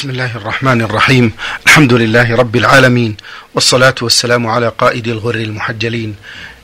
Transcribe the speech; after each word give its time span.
بسم 0.00 0.10
الله 0.10 0.36
الرحمن 0.36 0.80
الرحيم 0.82 1.32
الحمد 1.66 1.92
لله 1.92 2.36
رب 2.36 2.56
العالمين 2.56 3.16
والصلاة 3.54 3.94
والسلام 4.02 4.46
على 4.46 4.72
قائد 4.78 5.08
الغر 5.08 5.34
المحجلين 5.34 6.16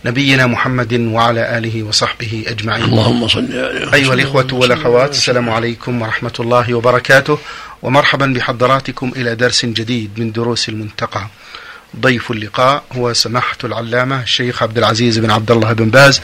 نبينا 0.04 0.46
محمد 0.46 0.92
وعلى 0.94 1.58
آله 1.58 1.82
وصحبه 1.82 2.44
أجمعين 2.46 2.84
اللهم 2.84 3.28
صل 3.28 3.44
عليه 3.44 3.94
أيها 3.94 4.14
الإخوة 4.14 4.46
والأخوات 4.52 5.10
السلام 5.10 5.50
عليكم 5.50 6.02
ورحمة 6.02 6.32
الله 6.40 6.74
وبركاته 6.74 7.38
ومرحبا 7.82 8.26
بحضراتكم 8.26 9.12
إلى 9.16 9.34
درس 9.34 9.64
جديد 9.64 10.10
من 10.16 10.32
دروس 10.32 10.68
المنتقى 10.68 11.26
ضيف 12.00 12.30
اللقاء 12.30 12.84
هو 12.92 13.12
سماحة 13.12 13.58
العلامة 13.64 14.22
الشيخ 14.22 14.62
عبد 14.62 14.78
العزيز 14.78 15.18
بن 15.18 15.30
عبد 15.30 15.50
الله 15.50 15.72
بن 15.72 15.90
باز 15.90 16.20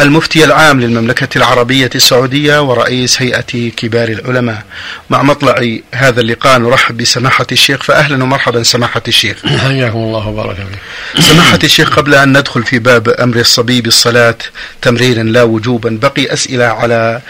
المفتي 0.00 0.44
العام 0.44 0.80
للمملكة 0.80 1.28
العربية 1.36 1.90
السعودية 1.94 2.62
ورئيس 2.62 3.22
هيئة 3.22 3.70
كبار 3.76 4.08
العلماء. 4.08 4.62
مع 5.10 5.22
مطلع 5.22 5.78
هذا 5.94 6.20
اللقاء 6.20 6.58
نرحب 6.58 6.96
بسماحة 6.96 7.46
الشيخ 7.52 7.82
فأهلا 7.82 8.24
ومرحبا 8.24 8.62
سماحة 8.62 9.02
الشيخ. 9.08 9.46
حياكم 9.46 9.98
الله 9.98 10.28
وبارك 10.28 10.56
فيك. 10.56 11.22
سماحة 11.24 11.58
الشيخ 11.64 11.96
قبل 11.96 12.14
أن 12.14 12.38
ندخل 12.38 12.62
في 12.62 12.78
باب 12.78 13.08
أمر 13.08 13.36
الصبي 13.36 13.80
بالصلاة 13.80 14.38
تمريرا 14.82 15.22
لا 15.22 15.42
وجوبا 15.42 15.98
بقي 16.02 16.32
أسئلة 16.32 16.64
على 16.64 17.20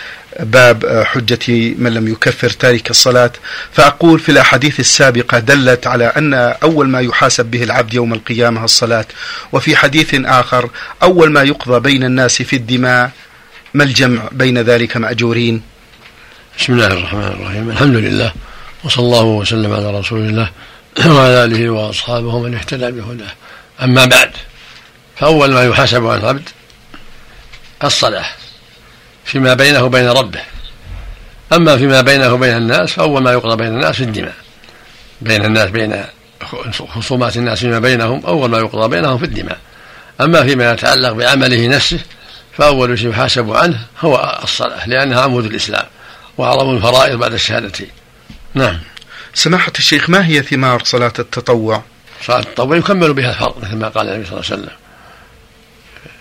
باب 0.40 1.02
حجة 1.06 1.74
من 1.78 1.94
لم 1.94 2.08
يكفر 2.08 2.50
تارك 2.50 2.90
الصلاة. 2.90 3.32
فأقول 3.72 4.20
في 4.20 4.28
الأحاديث 4.32 4.80
السابقة 4.80 5.38
دلت 5.38 5.86
على 5.86 6.04
أن 6.04 6.34
أول 6.34 6.88
ما 6.88 7.00
يحاسب 7.00 7.46
به 7.46 7.62
العبد 7.62 7.94
يوم 7.94 8.12
القيامة 8.12 8.64
الصلاة. 8.64 9.06
وفي 9.52 9.76
حديث 9.76 10.14
آخر 10.14 10.70
أول 11.02 11.30
ما 11.32 11.42
يقضى 11.42 11.80
بين 11.80 12.04
الناس 12.04 12.42
في 12.42 12.56
الدماء 12.56 13.10
ما 13.74 13.84
الجمع 13.84 14.22
بين 14.32 14.58
ذلك 14.58 14.96
مأجورين؟ 14.96 15.62
بسم 16.58 16.72
الله 16.72 16.86
الرحمن 16.86 17.24
الرحيم. 17.24 17.70
الحمد 17.70 17.96
لله 17.96 18.32
وصلى 18.84 19.04
الله 19.04 19.24
وسلم 19.24 19.72
على 19.72 19.98
رسول 19.98 20.20
الله 20.20 20.50
وعلى 21.06 21.44
آله 21.44 21.70
وأصحابه 21.70 22.38
من 22.38 22.54
اهتدى 22.54 22.90
بهداه. 22.90 23.32
أما 23.82 24.04
بعد 24.04 24.30
فأول 25.16 25.52
ما 25.52 25.64
يحاسب 25.64 26.06
عن 26.06 26.18
العبد 26.18 26.48
الصلاة. 27.84 28.26
فيما 29.32 29.54
بينه 29.54 29.84
وبين 29.84 30.08
ربه. 30.08 30.40
أما 31.52 31.76
فيما 31.76 32.00
بينه 32.00 32.32
وبين 32.32 32.56
الناس 32.56 32.92
فأول 32.92 33.22
ما 33.22 33.32
يقضى 33.32 33.56
بين 33.56 33.66
الناس 33.66 33.96
في 33.96 34.02
الدماء. 34.02 34.34
بين 35.20 35.44
الناس 35.44 35.70
بين 35.70 36.04
خصومات 36.88 37.36
الناس 37.36 37.60
فيما 37.60 37.78
بينهم 37.78 38.26
أول 38.26 38.50
ما 38.50 38.58
يقضى 38.58 38.88
بينهم 38.88 39.18
في 39.18 39.24
الدماء. 39.24 39.58
أما 40.20 40.42
فيما 40.42 40.72
يتعلق 40.72 41.12
بعمله 41.12 41.66
نفسه 41.66 41.98
فأول 42.52 42.98
شيء 42.98 43.10
يحاسب 43.10 43.52
عنه 43.52 43.86
هو 44.00 44.40
الصلاة 44.42 44.88
لأنها 44.88 45.20
عمود 45.20 45.44
الإسلام 45.44 45.86
وأعظم 46.38 46.76
الفرائض 46.76 47.18
بعد 47.18 47.32
الشهادتين 47.32 47.90
نعم. 48.54 48.78
سماحة 49.34 49.72
الشيخ 49.78 50.10
ما 50.10 50.26
هي 50.26 50.42
ثمار 50.42 50.84
صلاة 50.84 51.12
التطوع؟ 51.18 51.82
صلاة 52.26 52.40
التطوع 52.40 52.76
يكمل 52.76 53.12
بها 53.12 53.30
الفرض 53.30 53.64
مثل 53.64 53.76
ما 53.76 53.88
قال 53.88 54.08
النبي 54.08 54.26
صلى 54.26 54.40
الله 54.40 54.50
عليه 54.50 54.62
وسلم. 54.62 54.76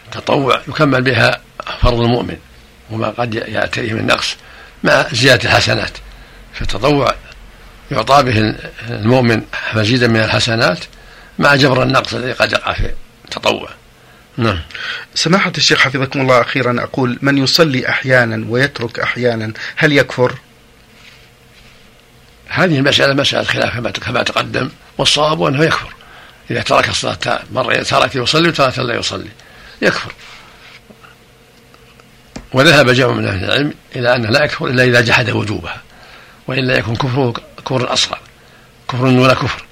التطوع 0.05 0.61
يكمل 0.67 1.01
بها 1.01 1.41
فرض 1.81 1.99
المؤمن. 1.99 2.37
وما 2.91 3.09
قد 3.09 3.33
يأتيه 3.33 3.93
من 3.93 4.07
نقص 4.07 4.35
مع 4.83 5.05
زيادة 5.11 5.49
الحسنات. 5.49 5.97
فالتطوع 6.53 7.15
يعطى 7.91 8.23
به 8.23 8.55
المؤمن 8.89 9.41
مزيدا 9.73 10.07
من 10.07 10.19
الحسنات 10.19 10.79
مع 11.39 11.55
جبر 11.55 11.83
النقص 11.83 12.13
الذي 12.13 12.31
قد 12.31 12.51
يقع 12.51 12.73
في 12.73 12.91
التطوع. 13.25 13.69
نعم. 14.37 14.59
سماحة 15.15 15.51
الشيخ 15.57 15.79
حفظكم 15.79 16.21
الله 16.21 16.41
أخيرا 16.41 16.83
أقول 16.83 17.19
من 17.21 17.37
يصلي 17.37 17.89
أحيانا 17.89 18.45
ويترك 18.49 18.99
أحيانا 18.99 19.53
هل 19.75 19.91
يكفر؟ 19.91 20.35
هذه 22.47 22.77
المسألة 22.77 23.13
مسألة 23.13 23.43
خلاف 23.43 23.87
كما 23.87 24.23
تقدم 24.23 24.69
والصواب 24.97 25.43
أنه 25.43 25.63
يكفر. 25.63 25.93
إذا 26.51 26.61
ترك 26.61 26.89
الصلاة 26.89 27.39
مرة 27.51 27.75
ترك 27.75 28.15
يصلي 28.15 28.49
وترك 28.49 28.79
لا 28.79 28.95
يصلي. 28.95 29.29
يكفر. 29.81 30.13
وذهب 32.53 32.89
جمع 32.89 33.11
من 33.11 33.27
أهل 33.27 33.43
العلم 33.43 33.73
إلى 33.95 34.15
انه 34.15 34.29
لا 34.29 34.43
يكفر 34.43 34.67
إلا 34.67 34.83
إذا 34.83 35.01
جحد 35.01 35.29
وجوبها 35.29 35.81
وإلا 36.47 36.77
يكون 36.77 36.95
كفره 36.95 37.33
كفر 37.65 37.93
أصغر 37.93 38.19
كفر 38.89 39.09
دون 39.09 39.33
كفر. 39.33 39.63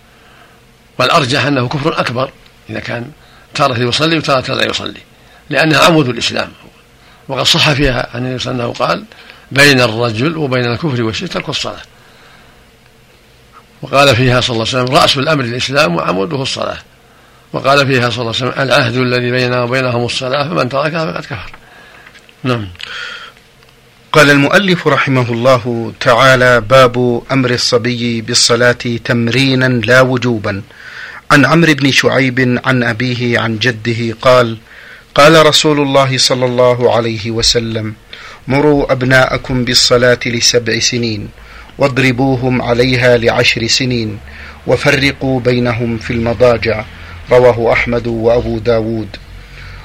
والأرجح 1.00 1.46
أنه 1.46 1.68
كفر 1.68 2.00
أكبر 2.00 2.32
إذا 2.70 2.80
كان 2.80 3.12
تارة 3.54 3.80
يصلي 3.80 4.18
وتارة 4.18 4.54
لا 4.54 4.66
يصلي 4.66 5.02
لأنها 5.50 5.80
عمود 5.80 6.10
الإسلام. 6.10 6.52
وقد 7.28 7.44
صح 7.44 7.72
فيها 7.72 8.10
عن 8.14 8.26
النبي 8.26 8.40
صلى 8.40 8.52
الله 8.52 8.64
عليه 8.64 8.74
وسلم 8.74 8.88
قال 8.88 9.04
بين 9.52 9.82
الرجل 9.82 10.38
وبين 10.38 10.66
الكفر 10.66 11.04
والشرك 11.04 11.34
ترك 11.34 11.50
الصلاة. 11.50 11.82
وقال 13.82 14.16
فيها 14.16 14.42
صلى 14.42 14.54
الله 14.54 14.68
عليه 14.74 14.84
وسلم 14.84 14.96
رأس 14.96 15.18
الأمر 15.18 15.44
الإسلام 15.44 15.96
وعموده 15.96 16.42
الصلاة. 16.42 16.78
وقال 17.54 17.88
فيها 17.88 18.10
صلى 18.10 18.22
الله 18.22 18.36
عليه 18.36 18.52
وسلم 18.52 18.54
العهد 18.64 18.96
الذي 18.96 19.32
بيننا 19.32 19.64
وبينهم 19.64 20.06
الصلاة 20.06 20.44
فمن 20.44 20.70
تركها 20.70 21.12
فقد 21.12 21.26
كفر. 21.26 21.52
نعم. 22.44 22.68
قال 24.12 24.30
المؤلف 24.30 24.88
رحمه 24.88 25.32
الله 25.32 25.94
تعالى 26.00 26.62
باب 26.62 27.22
أمر 27.32 27.52
الصبي 27.52 28.22
بالصلاة 28.22 28.84
تمرينا 29.06 29.66
لا 29.66 30.02
وجوبا. 30.02 30.62
عن 31.32 31.46
عمرو 31.46 31.74
بن 31.74 31.92
شعيب 31.92 32.60
عن 32.66 32.84
أبيه 32.84 33.40
عن 33.40 33.60
جده 33.60 34.16
قال 34.22 34.58
قال 35.16 35.46
رسول 35.46 35.80
الله 35.80 36.18
صلى 36.18 36.46
الله 36.46 36.96
عليه 36.96 37.32
وسلم 37.32 37.94
مروا 38.48 38.92
أبناءكم 38.92 39.66
بالصلاة 39.66 40.20
لسبع 40.26 40.80
سنين 40.80 41.30
واضربوهم 41.78 42.62
عليها 42.62 43.18
لعشر 43.18 43.68
سنين 43.68 44.20
وفرقوا 44.68 45.40
بينهم 45.40 45.98
في 45.98 46.14
المضاجع 46.14 46.86
رواه 47.32 47.74
أحمد 47.74 48.08
وأبو 48.08 48.60
داود. 48.60 49.08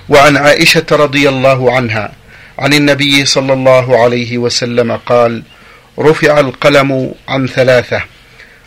وعن 0.09 0.37
عائشة 0.37 0.87
رضي 0.93 1.29
الله 1.29 1.77
عنها 1.77 2.13
عن 2.59 2.73
النبي 2.73 3.25
صلى 3.25 3.53
الله 3.53 4.03
عليه 4.03 4.39
وسلم 4.39 4.97
قال 4.97 5.43
رفع 5.99 6.41
القلم 6.41 7.15
عن 7.29 7.47
ثلاثة 7.47 8.03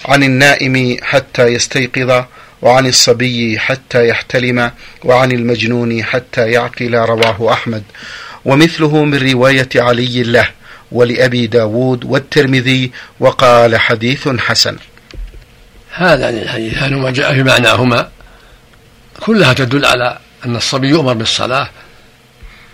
عن 0.05 0.23
النائم 0.23 0.97
حتى 1.01 1.47
يستيقظ 1.47 2.23
وعن 2.61 2.85
الصبي 2.85 3.59
حتى 3.59 4.07
يحتلم 4.07 4.71
وعن 5.03 5.31
المجنون 5.31 6.03
حتى 6.03 6.51
يعقل 6.51 6.95
رواه 6.95 7.53
أحمد. 7.53 7.83
ومثله 8.45 9.03
من 9.05 9.31
رواية 9.31 9.69
علي 9.75 10.23
له 10.23 10.49
ولأبي 10.91 11.47
داود 11.47 12.05
والترمذي 12.05 12.91
وقال 13.19 13.77
حديث 13.77 14.27
حسن. 14.27 14.77
هذا 15.91 16.29
الحديثان 16.29 16.93
وما 16.93 17.11
جاء 17.11 17.33
في 17.33 17.43
معناهما 17.43 18.09
كلها 19.19 19.53
تدل 19.53 19.85
على 19.85 20.17
أن 20.45 20.55
الصبي 20.55 20.87
يؤمر 20.87 21.13
بالصلاة 21.13 21.69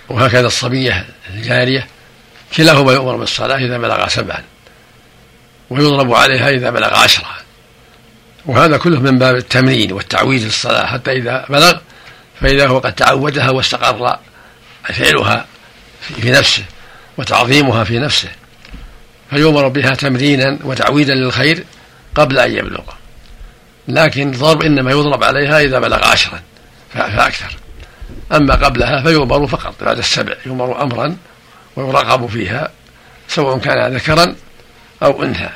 وهكذا 0.09 0.47
الصبية 0.47 1.05
الجارية 1.33 1.87
كلاهما 2.57 2.93
يؤمر 2.93 3.15
بالصلاة 3.15 3.57
إذا 3.57 3.77
بلغ 3.77 4.07
سبعا 4.07 4.43
ويضرب 5.69 6.13
عليها 6.13 6.49
إذا 6.49 6.69
بلغ 6.69 6.93
عشرا 6.93 7.35
وهذا 8.45 8.77
كله 8.77 8.99
من 8.99 9.19
باب 9.19 9.35
التمرين 9.35 9.91
والتعويد 9.91 10.43
للصلاة 10.43 10.85
حتى 10.85 11.11
إذا 11.11 11.45
بلغ 11.49 11.77
فإذا 12.41 12.67
هو 12.67 12.79
قد 12.79 12.93
تعودها 12.93 13.49
واستقر 13.49 14.17
فعلها 14.83 15.45
في 16.01 16.31
نفسه 16.31 16.63
وتعظيمها 17.17 17.83
في 17.83 17.99
نفسه. 17.99 18.29
فيؤمر 19.29 19.67
بها 19.67 19.89
تمرينا 19.89 20.59
وتعويدا 20.63 21.15
للخير 21.15 21.63
قبل 22.15 22.39
أن 22.39 22.51
يبلغ. 22.51 22.83
لكن 23.87 24.29
الضرب 24.29 24.63
إنما 24.63 24.91
يضرب 24.91 25.23
عليها 25.23 25.59
إذا 25.59 25.79
بلغ 25.79 26.05
عشرا 26.05 26.41
فأكثر. 26.93 27.55
أما 28.31 28.55
قبلها 28.55 29.03
فيؤمر 29.03 29.47
فقط 29.47 29.83
بعد 29.83 29.97
السبع 29.97 30.35
يؤمر 30.45 30.81
أمرا 30.81 31.17
ويراقب 31.75 32.25
فيها 32.25 32.71
سواء 33.27 33.57
كان 33.57 33.95
ذكرا 33.95 34.35
أو 35.03 35.23
أنثى. 35.23 35.49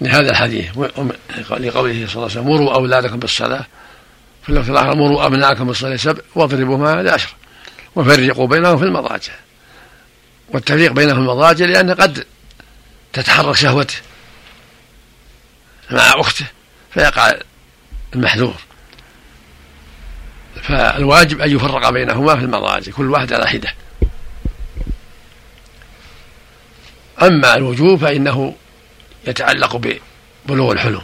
لهذا 0.00 0.30
الحديث 0.30 0.78
لقوله 1.50 1.68
صلى 1.68 1.76
الله 1.82 2.06
عليه 2.14 2.24
وسلم 2.24 2.46
مروا 2.46 2.74
أولادكم 2.74 3.18
بالصلاة. 3.18 3.66
في 4.42 4.48
اللفظ 4.48 4.70
الآخر 4.70 4.94
مروا 4.94 5.26
أبناءكم 5.26 5.66
بالصلاة 5.66 5.96
سبع 5.96 6.22
واضربوهما 6.34 7.02
لعشر 7.02 7.34
وفرقوا 7.96 8.46
بينهم 8.46 8.78
في 8.78 8.84
المضاجع. 8.84 9.32
والتفريق 10.48 10.92
بينهم 10.92 11.14
في 11.14 11.20
المضاجع 11.20 11.66
لأن 11.66 11.90
قد 11.90 12.24
تتحرك 13.12 13.56
شهوته 13.56 13.96
مع 15.90 16.20
أخته 16.20 16.46
فيقع 16.94 17.34
المحذور. 18.14 18.54
فالواجب 20.70 21.40
أن 21.40 21.56
يفرق 21.56 21.90
بينهما 21.90 22.36
في 22.36 22.42
المضاجع 22.42 22.92
كل 22.92 23.10
واحد 23.10 23.32
على 23.32 23.48
حدة. 23.48 23.74
أما 27.22 27.54
الوجوب 27.56 28.00
فإنه 28.00 28.54
يتعلق 29.26 29.76
ببلوغ 30.46 30.72
الحلم. 30.72 31.02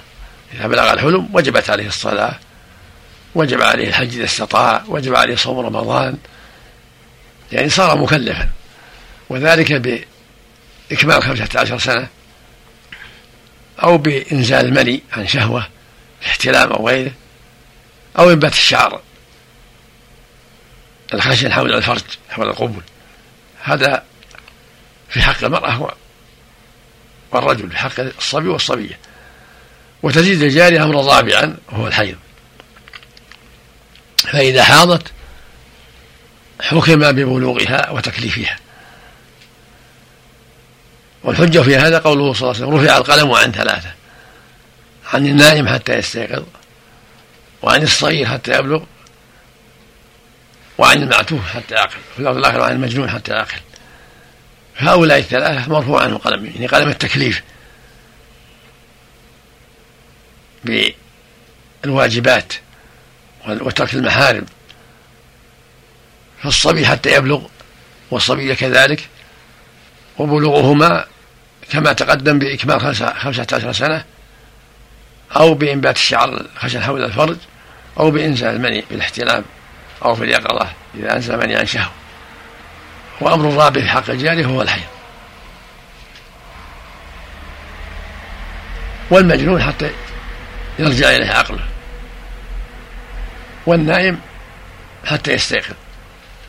إذا 0.55 0.67
بلغ 0.67 0.93
الحلم 0.93 1.29
وجبت 1.33 1.71
عليه 1.71 1.87
الصلاة 1.87 2.39
وجب 3.35 3.63
عليه 3.63 3.89
الحج 3.89 4.15
إذا 4.15 4.25
استطاع 4.25 4.85
وجب 4.89 5.15
عليه 5.15 5.37
صوم 5.37 5.59
رمضان. 5.59 6.19
يعني 7.53 7.69
صار 7.69 7.99
مكلفا. 7.99 8.49
وذلك 9.29 9.73
بإكمال 10.91 11.23
خمسة 11.23 11.49
عشر 11.61 11.79
سنة 11.79 12.09
أو 13.83 13.99
بإنزال 13.99 14.67
المني 14.67 15.03
عن 15.13 15.27
شهوة 15.27 15.69
احتلام 16.27 16.73
أو 16.73 16.89
غيره 16.89 17.13
أو 18.19 18.31
إنبات 18.31 18.53
الشعر. 18.53 19.01
الخشن 21.15 21.53
حول 21.53 21.75
الفرج 21.75 22.03
حول 22.31 22.49
القبل 22.49 22.83
هذا 23.63 24.05
في 25.09 25.23
حق 25.23 25.45
المرأة 25.45 25.95
والرجل 27.31 27.71
في 27.71 27.77
حق 27.77 28.01
الصبي 28.01 28.49
والصبية. 28.49 28.99
وتزيد 30.03 30.43
الجارية 30.43 30.85
أمرا 30.85 31.03
رابعا 31.03 31.57
وهو 31.69 31.87
الحيض. 31.87 32.17
فإذا 34.19 34.65
حاضت 34.65 35.13
حكم 36.61 37.13
ببلوغها 37.13 37.91
وتكليفها. 37.91 38.59
والحجة 41.23 41.63
في 41.63 41.77
هذا 41.77 41.99
قوله 41.99 42.33
صلى 42.33 42.51
الله 42.51 42.63
عليه 42.63 42.67
وسلم 42.67 42.85
رفع 42.85 42.99
القلم 42.99 43.33
عن 43.33 43.53
ثلاثة 43.53 43.91
عن 45.13 45.27
النائم 45.27 45.69
حتى 45.69 45.95
يستيقظ 45.95 46.45
وعن 47.63 47.83
الصغير 47.83 48.27
حتى 48.27 48.59
يبلغ 48.59 48.83
وعن 50.79 51.03
المعتوه 51.03 51.43
حتى 51.43 51.75
يعقل 51.75 51.97
وفي 52.13 52.19
اللفظ 52.19 52.37
الآخر 52.37 52.61
وعن 52.61 52.73
المجنون 52.73 53.11
حتى 53.11 53.33
يعقل 53.33 53.61
هؤلاء 54.77 55.19
الثلاثة 55.19 55.71
مرفوع 55.73 56.03
عنهم 56.03 56.19
قلم 56.19 56.47
يعني 56.47 56.67
قلم 56.67 56.89
التكليف. 56.89 57.43
بالواجبات 61.85 62.53
وترك 63.49 63.95
المحارم. 63.95 64.47
فالصبي 66.43 66.87
حتى 66.87 67.13
يبلغ 67.15 67.43
والصبية 68.11 68.55
كذلك 68.55 69.09
وبلوغهما 70.19 71.05
كما 71.71 71.93
تقدم 71.93 72.39
بإكمال 72.39 72.81
خمسة 72.81 73.07
عشر 73.53 73.73
سنة 73.73 74.05
أو 75.37 75.55
بإنبات 75.55 75.97
الشعر 75.97 76.47
خشن 76.57 76.83
حول 76.83 77.05
الفرج 77.05 77.37
أو 77.99 78.11
بإنزال 78.11 78.55
المني 78.55 78.85
بالاحتلام 78.91 79.45
أو 80.05 80.15
في 80.15 80.25
اليقظة 80.25 80.71
إذا 80.95 81.17
أنزل 81.17 81.39
مني 81.39 81.57
عن 81.57 81.67
شهوة 81.67 81.91
وأمر 83.21 83.49
الرابع 83.49 83.81
في 83.81 83.89
حق 83.89 84.11
الجارية 84.11 84.47
هو 84.47 84.63
الحيض. 84.63 84.87
والمجنون 89.11 89.63
حتى 89.63 89.91
يرجع 90.79 91.11
إليه 91.11 91.31
عقله. 91.31 91.67
والنائم 93.67 94.21
حتى 95.05 95.33
يستيقظ. 95.33 95.75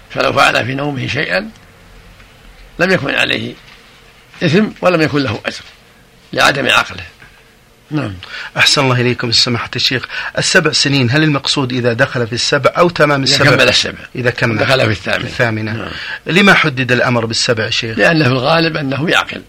فلو 0.10 0.34
فعل 0.34 0.66
في 0.66 0.76
نومه 0.76 1.08
شيئا 1.08 1.50
لم 2.80 2.92
يكن 2.92 3.16
عليه 3.16 3.54
إثم 4.44 4.66
ولم 4.82 5.02
يكن 5.02 5.24
له 5.24 5.42
أجر 5.46 5.64
لعدم 6.34 6.68
عقله. 6.68 7.04
نعم. 7.92 8.14
أحسن 8.58 8.82
الله 8.82 9.02
إليكم 9.02 9.32
سماحة 9.32 9.70
الشيخ. 9.76 10.06
السبع 10.38 10.72
سنين 10.72 11.12
هل 11.12 11.24
المقصود 11.24 11.74
إذا 11.74 11.94
دخل 11.94 12.28
في 12.28 12.34
السبع 12.34 12.72
أو 12.78 12.90
تمام 12.90 13.24
السبع؟ 13.24 13.46
إذا 13.46 13.56
كمل 13.56 13.70
السبع. 13.70 14.00
إذا 14.16 14.30
كمل. 14.30 14.58
دخل 14.58 14.86
في 14.86 14.92
الثامنة, 14.92 15.26
الثامنة. 15.26 15.72
نعم. 15.74 15.90
لما 16.26 16.54
حدد 16.54 16.92
الأمر 16.92 17.26
بالسبع 17.26 17.70
شيخ؟ 17.70 17.98
لأنه 17.98 18.24
في 18.24 18.32
الغالب 18.32 18.78
أنه 18.78 19.10
يعقل. 19.10 19.42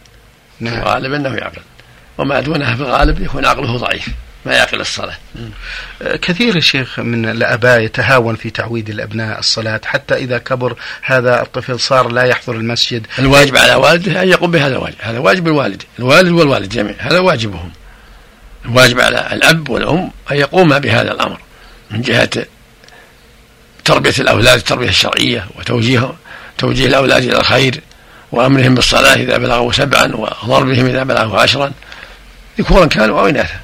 نعم. 0.61 0.75
في 0.75 0.81
الغالب 0.83 1.13
أنه 1.13 1.35
يعقل. 1.35 1.63
وما 2.19 2.41
دونها 2.41 2.77
في 2.77 2.83
الغالب 2.83 3.23
يكون 3.23 3.45
عقله 3.45 3.77
ضعيف. 3.77 4.09
ما 4.47 4.55
يعقل 4.55 4.81
الصلاة. 4.81 5.17
أه، 6.03 6.17
كثير 6.17 6.61
شيخ 6.61 7.01
من 7.01 7.29
الآباء 7.29 7.81
يتهاون 7.81 8.37
في 8.37 8.51
تعويد 8.51 8.91
الأبناء 8.91 9.39
الصلاة 9.39 9.81
حتى 9.85 10.15
إذا 10.15 10.39
كبر 10.39 10.77
هذا 11.03 11.43
الطفل 11.43 11.81
صار 11.81 12.09
لا 12.09 12.23
يحضر 12.23 12.57
المسجد. 12.57 13.07
الواجب 13.19 13.57
على 13.57 13.75
والده 13.75 14.23
أن 14.23 14.29
يقوم 14.29 14.51
بهذا 14.51 14.77
الواجب. 14.77 14.97
هذا 15.01 15.19
واجب 15.19 15.47
الوالد. 15.47 15.83
الوالد 15.99 16.29
والوالد 16.29 16.69
جميعا. 16.69 16.97
هذا 16.99 17.19
واجبهم. 17.19 17.71
الواجب 18.65 19.01
على 19.01 19.29
الأب 19.33 19.69
والأم 19.69 20.11
أن 20.31 20.37
يقوما 20.37 20.79
بهذا 20.79 21.13
الأمر 21.13 21.41
من 21.91 22.03
جهة 22.03 22.31
تربية 23.85 24.15
الأولاد 24.19 24.59
التربية 24.59 24.89
الشرعية 24.89 25.47
وتوجيه 25.55 26.13
توجيه 26.59 26.87
الأولاد 26.87 27.23
إلى 27.23 27.41
الخير 27.41 27.81
وأمرهم 28.33 28.75
بالصلاة 28.75 29.15
إذا 29.15 29.39
بلغوا 29.39 29.73
سبعا 29.73 30.13
وضربهم 30.15 30.87
إذا 30.87 31.03
بلغوا 31.03 31.41
عشرا. 31.41 31.73
ذكورا 32.59 32.87
كانوا 32.87 33.21
أو 33.21 33.27
إناثا 33.27 33.61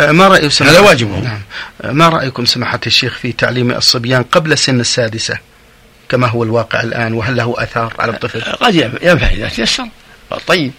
أه، 0.00 0.12
ما 0.12 0.28
رأي 0.28 0.48
هذا 0.60 0.80
واجبهم 0.80 1.24
نعم. 1.24 1.40
أه، 1.82 1.92
ما 1.92 2.08
رأيكم 2.08 2.44
سماحة 2.44 2.80
الشيخ 2.86 3.18
في 3.18 3.32
تعليم 3.32 3.70
الصبيان 3.70 4.22
قبل 4.22 4.58
سن 4.58 4.80
السادسة 4.80 5.38
كما 6.08 6.26
هو 6.26 6.42
الواقع 6.42 6.80
الآن؟ 6.80 7.12
وهل 7.12 7.36
له 7.36 7.54
أثار 7.58 7.94
على 7.98 8.12
الطفل؟ 8.12 8.40
قد 8.40 8.74
ينفع 9.02 9.26
إذا 9.26 9.48
تيسر. 9.48 9.88
طيب. 10.46 10.72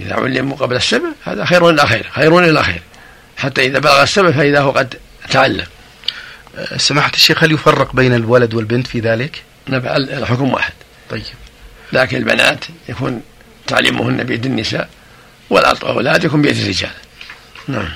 إذا 0.00 0.14
علموا 0.14 0.56
قبل 0.56 0.76
السبع 0.76 1.08
هذا 1.24 1.44
خير 1.44 1.70
إلى 1.70 1.86
خير 1.86 2.10
خير 2.12 2.38
إلى 2.38 2.62
خير 2.62 2.82
حتى 3.36 3.66
إذا 3.66 3.78
بلغ 3.78 4.02
السبع 4.02 4.30
فإذا 4.30 4.60
هو 4.60 4.70
قد 4.70 4.94
تعلم. 5.30 5.66
أه، 6.56 6.76
سماحة 6.76 7.12
الشيخ 7.14 7.44
هل 7.44 7.52
يفرق 7.52 7.96
بين 7.96 8.14
الولد 8.14 8.54
والبنت 8.54 8.86
في 8.86 9.00
ذلك؟ 9.00 9.42
الحكم 9.68 10.52
واحد. 10.52 10.72
طيب. 11.10 11.22
لكن 11.92 12.16
البنات 12.16 12.64
يكون 12.88 13.22
تعليمهن 13.66 14.24
بيد 14.24 14.46
النساء 14.46 14.88
والأولاد 15.50 16.24
يكون 16.24 16.42
بيد 16.42 16.56
الرجال. 16.56 16.90
نعم. 17.68 17.88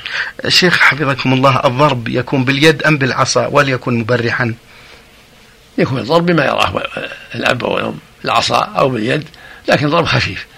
شيخ 0.49 0.79
حفظكم 0.79 1.33
الله 1.33 1.61
الضرب 1.65 2.09
يكون 2.09 2.45
باليد 2.45 2.83
أم 2.83 2.99
بالعصا؟ 2.99 3.47
وليكن 3.47 3.99
مبرحا؟ 3.99 4.55
يكون 5.79 5.99
الضرب 5.99 6.27
بما 6.27 6.45
يراه 6.45 6.83
الأب 7.35 7.63
والأم 7.63 7.99
العصا 8.25 8.59
أو 8.59 8.89
باليد 8.89 9.25
لكن 9.69 9.89
ضرب 9.89 10.05
خفيف. 10.05 10.47
نعم. 10.47 10.50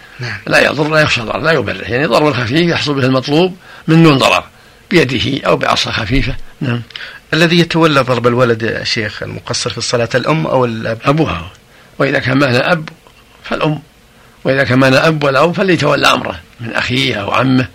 لا 0.47 0.67
يضر 0.67 0.89
لا 0.89 1.01
يخشى 1.01 1.21
ضرر 1.21 1.41
لا 1.41 1.53
يبرح 1.53 1.91
يعني 1.91 2.07
ضرب 2.07 2.27
الخفيف 2.27 2.61
يحصل 2.61 2.95
به 2.95 3.07
المطلوب 3.07 3.57
من 3.89 4.03
دون 4.03 4.19
ضرر 4.19 4.45
بيده 4.91 5.47
أو 5.47 5.57
بعصا 5.57 5.93
خفيفة. 5.93 6.37
نعم. 6.61 6.83
الذي 7.35 7.59
يتولى 7.59 8.01
ضرب 8.01 8.27
الولد 8.27 8.63
يا 8.63 8.85
شيخ 8.85 9.23
المقصر 9.23 9.71
في 9.71 9.79
الصلاة 9.79 10.09
الأم 10.15 10.47
أو 10.47 10.65
الأب؟ 10.65 10.99
أبوها 11.05 11.51
وإذا 11.99 12.19
كان 12.19 12.39
معنا 12.39 12.73
أب 12.73 12.89
فالأم. 13.45 13.83
وإذا 14.45 14.65
كان 14.65 14.79
معنا 14.79 15.09
أب 15.09 15.25
ولا 15.25 15.45
أم 15.45 15.53
فليتولى 15.53 16.07
أمره 16.07 16.41
من 16.61 16.73
أخيه 16.73 17.15
أو 17.15 17.31
عمه 17.31 17.69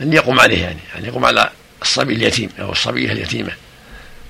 أن 0.00 0.12
يقوم 0.12 0.40
عليه 0.40 0.62
يعني 0.62 0.78
أن 0.98 1.04
يقوم 1.04 1.24
على 1.24 1.50
الصبي 1.82 2.14
اليتيم 2.14 2.48
أو 2.60 2.72
الصبية 2.72 3.12
اليتيمة. 3.12 3.52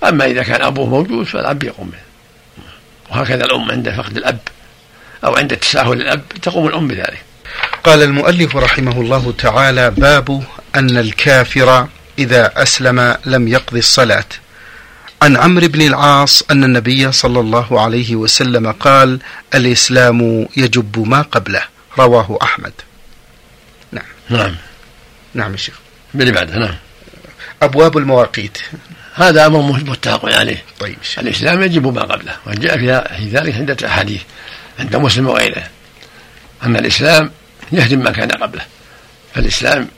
أما 0.05 0.25
إذا 0.25 0.43
كان 0.43 0.63
أبوه 0.63 0.87
موجود 0.87 1.27
فالأب 1.27 1.63
يقوم 1.63 1.91
به. 1.91 1.99
وهكذا 3.11 3.45
الأم 3.45 3.71
عند 3.71 3.91
فقد 3.91 4.17
الأب 4.17 4.39
أو 5.25 5.37
عند 5.37 5.57
تساهل 5.57 6.01
الأب 6.01 6.23
تقوم 6.43 6.67
الأم 6.67 6.89
بذلك. 6.89 7.23
قال 7.85 8.03
المؤلف 8.03 8.57
رحمه 8.57 9.01
الله 9.01 9.35
تعالى 9.39 9.91
باب 9.91 10.45
أن 10.75 10.99
الكافر 10.99 11.89
إذا 12.19 12.63
أسلم 12.63 13.17
لم 13.27 13.49
يقضي 13.49 13.79
الصلاة. 13.79 14.25
عن 15.23 15.37
عمرو 15.37 15.69
بن 15.69 15.81
العاص 15.81 16.43
أن 16.51 16.65
النبي 16.65 17.13
صلى 17.13 17.41
الله 17.41 17.81
عليه 17.81 18.17
وسلم 18.17 18.73
قال 18.73 19.19
الإسلام 19.55 20.49
يجب 20.57 21.09
ما 21.09 21.23
قبله. 21.23 21.63
رواه 21.99 22.39
أحمد. 22.43 22.73
نعم. 23.93 24.05
نعم. 24.31 24.55
نعم 25.35 25.55
الشيخ 25.55 25.75
باللي 26.15 26.33
بعده 26.33 26.59
نعم. 26.59 26.75
أبواب 27.63 27.99
المواقيت. 27.99 28.59
هذا 29.15 29.47
أمر 29.47 29.61
متفق 29.61 30.25
عليه. 30.39 30.65
طيب 30.81 30.97
الإسلام 31.19 31.63
يجب 31.63 31.95
ما 31.95 32.03
قبله 32.03 32.37
وجاء 32.47 32.79
في 33.17 33.29
ذلك 33.29 33.55
عدة 33.55 33.89
أحاديث 33.89 34.23
عند 34.79 34.97
مسلم 34.97 35.29
وغيره. 35.29 35.65
أن 36.63 36.77
الإسلام 36.77 37.31
يهدم 37.73 37.99
ما 37.99 38.11
كان 38.11 38.31
قبله. 38.31 38.63
فالإسلام 39.35 39.89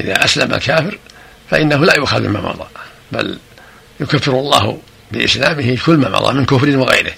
إذا 0.00 0.24
أسلم 0.24 0.54
الكافر 0.54 0.98
فإنه 1.50 1.84
لا 1.84 1.94
يؤخذ 1.96 2.20
مما 2.20 2.40
مضى 2.40 2.66
بل 3.12 3.38
يكفر 4.00 4.32
الله 4.32 4.78
بإسلامه 5.12 5.78
كل 5.86 5.96
ما 5.96 6.08
مضى 6.08 6.32
من 6.32 6.44
كفر 6.44 6.76
وغيره. 6.76 7.12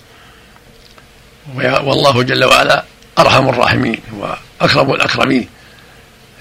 والله 1.56 2.22
جل 2.22 2.44
وعلا 2.44 2.84
أرحم 3.18 3.48
الراحمين 3.48 4.00
وأكرم 4.12 4.92
الأكرمين. 4.92 5.48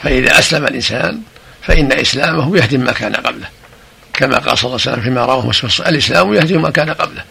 فإذا 0.04 0.40
أسلم 0.40 0.68
الإنسان 0.68 1.22
فإن 1.62 1.92
إسلامه 1.92 2.58
يهدم 2.58 2.80
ما 2.80 2.92
كان 2.92 3.16
قبله. 3.16 3.48
كما 4.14 4.38
قال 4.38 4.58
صلى 4.58 4.68
الله 4.68 4.82
عليه 4.82 4.92
وسلم 4.92 5.02
فيما 5.02 5.26
رواه 5.26 5.48
مسلم 5.48 5.88
الإسلام 5.88 6.34
يهدم 6.34 6.62
ما 6.62 6.70
كان 6.70 6.90
قبله. 6.90 7.24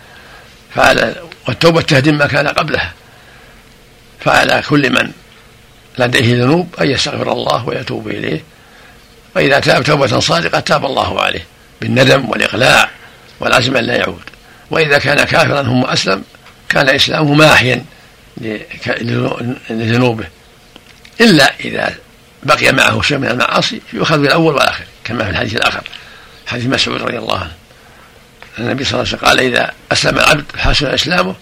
فعلى 0.75 1.15
والتوبة 1.49 1.83
تهدم 1.83 2.19
ما 2.19 2.27
كان 2.27 2.49
قبلها 2.49 2.93
فعلى 4.21 4.63
كل 4.69 4.91
من 4.91 5.13
لديه 5.99 6.45
ذنوب 6.45 6.75
أن 6.81 6.91
يستغفر 6.91 7.33
الله 7.33 7.69
ويتوب 7.69 8.09
إليه. 8.09 8.43
وإذا 9.37 9.61
تاب 9.61 9.85
توبة 9.85 10.21
صادقة 10.21 10.61
تاب 10.61 10.85
الله 10.85 11.21
عليه 11.21 11.47
بالندم 11.81 12.31
والإقلاع 12.31 12.91
والعزم 13.41 13.77
أن 13.77 13.85
لا 13.85 13.97
يعود. 13.97 14.23
وإذا 14.71 14.99
كان 14.99 15.25
كافرا 15.25 15.63
ثم 15.63 15.85
أسلم 15.85 16.25
كان 16.69 16.89
إسلامه 16.89 17.35
ماحيا 17.35 17.85
لذنوبه. 19.71 20.25
إلا 21.21 21.55
إذا 21.61 21.95
بقي 22.43 22.73
معه 22.73 23.03
شيء 23.03 23.19
من 23.19 23.29
المعاصي 23.29 23.81
يؤخذ 23.93 24.19
بالأول 24.19 24.55
والآخر 24.55 24.85
كما 25.05 25.25
في 25.25 25.31
الحديث 25.31 25.57
الآخر 25.57 25.83
حديث 26.47 26.67
مسعود 26.67 27.03
رضي 27.03 27.19
الله 27.19 27.39
عنه. 27.39 27.53
النبي 28.59 28.85
صلى 28.85 29.01
الله 29.01 29.09
عليه 29.09 29.17
وسلم 29.17 29.29
قال 29.29 29.41
إذا 29.41 29.73
أسلم 29.93 30.19
العبد 30.19 30.45
حسن 30.57 30.87
إسلامه 30.87 31.35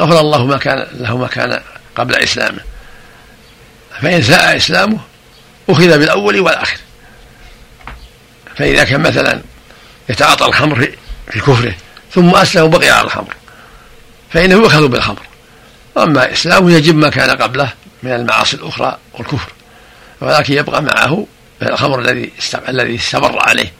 غفر 0.00 0.20
الله 0.20 0.46
ما 0.46 0.58
كان 0.58 0.86
له 0.94 1.16
ما 1.16 1.26
كان 1.26 1.60
قبل 1.96 2.14
إسلامه. 2.14 2.60
فإن 4.02 4.22
ساء 4.22 4.56
إسلامه 4.56 4.98
أخذ 5.68 5.98
بالأول 5.98 6.40
والآخر. 6.40 6.76
فإذا 8.56 8.84
كان 8.84 9.00
مثلا 9.00 9.40
يتعاطى 10.08 10.46
الخمر 10.46 10.90
في 11.30 11.40
كفره 11.40 11.74
ثم 12.12 12.34
أسلم 12.36 12.64
وبقي 12.64 12.90
على 12.90 13.04
الخمر 13.04 13.34
فإنه 14.30 14.54
يؤخذ 14.54 14.88
بالخمر. 14.88 15.22
أما 15.98 16.32
إسلامه 16.32 16.72
يجب 16.72 16.94
ما 16.96 17.08
كان 17.08 17.30
قبله 17.30 17.72
من 18.02 18.12
المعاصي 18.12 18.56
الأخرى 18.56 18.98
والكفر 19.14 19.52
ولكن 20.20 20.54
يبقى 20.54 20.82
معه 20.82 21.26
الخمر 21.62 22.00
الذي 22.00 22.32
الذي 22.68 22.94
استمر 22.94 23.38
عليه. 23.48 23.72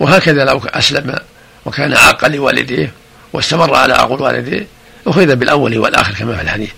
وهكذا 0.00 0.44
لو 0.44 0.60
أسلم 0.66 1.16
وكان 1.64 1.96
عاقا 1.96 2.28
لوالديه 2.28 2.92
واستمر 3.32 3.74
على 3.74 3.94
عقول 3.94 4.22
والديه 4.22 4.66
أخذ 5.06 5.36
بالأول 5.36 5.78
والآخر 5.78 6.14
كما 6.14 6.36
في 6.36 6.42
الحديث. 6.42 6.70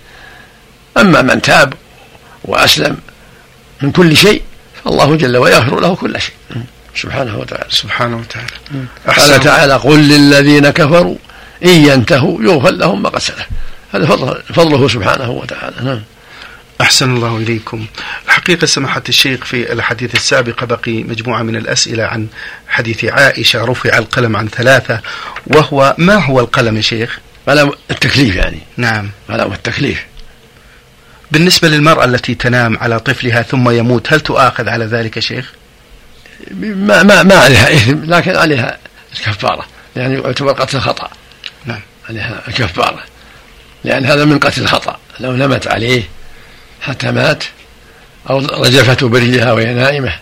أما 0.97 1.21
من 1.21 1.41
تاب 1.41 1.73
وأسلم 2.45 2.97
من 3.81 3.91
كل 3.91 4.17
شيء 4.17 4.41
فالله 4.83 5.15
جل 5.15 5.37
وعلا 5.37 5.55
يغفر 5.55 5.79
له 5.79 5.95
كل 5.95 6.21
شيء. 6.21 6.35
سبحانه 6.95 7.37
وتعالى. 7.37 7.65
سبحانه 7.69 8.17
وتعالى. 8.17 8.47
قال 9.07 9.39
تعالى 9.39 9.73
قل 9.73 9.99
للذين 9.99 10.69
كفروا 10.69 11.15
إن 11.65 11.69
ينتهوا 11.69 12.43
يغفر 12.43 12.71
لهم 12.71 13.01
ما 13.01 13.09
قد 13.09 13.19
سلف. 13.19 13.47
هذا 13.93 14.05
فضله 14.53 14.87
سبحانه 14.87 15.31
وتعالى. 15.31 15.75
نعم. 15.83 16.01
أحسن 16.81 17.15
الله 17.15 17.37
إليكم. 17.37 17.85
الحقيقة 18.25 18.65
سماحة 18.65 19.03
الشيخ 19.09 19.45
في 19.45 19.73
الحديث 19.73 20.15
السابق 20.15 20.63
بقي 20.63 21.03
مجموعة 21.03 21.43
من 21.43 21.55
الأسئلة 21.55 22.03
عن 22.03 22.27
حديث 22.67 23.05
عائشة 23.05 23.65
رفع 23.65 23.97
القلم 23.97 24.35
عن 24.35 24.47
ثلاثة 24.47 25.01
وهو 25.47 25.95
ما 25.97 26.15
هو 26.15 26.39
القلم 26.39 26.77
يا 26.77 26.81
شيخ؟ 26.81 27.19
قلم 27.47 27.71
التكليف 27.91 28.35
يعني. 28.35 28.59
نعم. 28.77 29.09
قلم 29.29 29.53
التكليف. 29.53 30.05
بالنسبة 31.33 31.67
للمرأة 31.67 32.05
التي 32.05 32.35
تنام 32.35 32.77
على 32.77 32.99
طفلها 32.99 33.41
ثم 33.41 33.69
يموت 33.69 34.13
هل 34.13 34.19
تؤاخذ 34.19 34.69
على 34.69 34.85
ذلك 34.85 35.19
شيخ؟ 35.19 35.53
ما, 36.51 37.03
ما, 37.03 37.23
ما 37.23 37.35
عليها 37.35 37.73
إثم 37.73 38.03
لكن 38.03 38.35
عليها 38.35 38.77
الكفارة 39.13 39.65
يعني 39.95 40.15
يعتبر 40.15 40.51
قتل 40.51 40.79
خطأ. 40.79 41.09
نعم. 41.65 41.81
عليها 42.09 42.41
الكفارة 42.47 43.03
لأن 43.83 44.05
هذا 44.05 44.25
من 44.25 44.39
قتل 44.39 44.61
الخطأ 44.61 44.97
لو 45.19 45.31
نمت 45.31 45.67
عليه 45.67 46.03
حتى 46.81 47.11
مات 47.11 47.43
أو 48.29 48.39
رجفته 48.39 49.09
برجلها 49.09 49.51
وهي 49.51 49.73
نائمة 49.73 50.13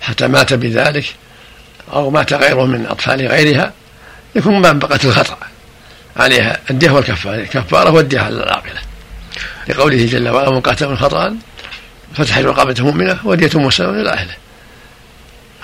حتى 0.00 0.28
مات 0.28 0.54
بذلك 0.54 1.14
أو 1.92 2.10
مات 2.10 2.32
غيره 2.32 2.66
من 2.66 2.86
أطفال 2.86 3.28
غيرها 3.28 3.72
يكون 4.34 4.62
من 4.62 4.80
قتل 4.80 5.08
الخطأ 5.08 5.38
عليها 6.16 6.60
الدية 6.70 6.90
والكفارة 6.90 7.34
الكفارة 7.34 7.90
والدية 7.90 8.20
على 8.20 8.36
العاقلة 8.36 8.95
لقوله 9.68 10.06
جل 10.06 10.28
وعلا 10.28 10.50
من 10.50 10.62
من 10.80 10.96
خطأ 10.96 11.36
فتح 12.14 12.38
رقابة 12.38 12.74
مؤمنة 12.78 13.18
ودية 13.24 13.50
مسلمة 13.54 14.00
إلى 14.00 14.10
أهله. 14.10 14.34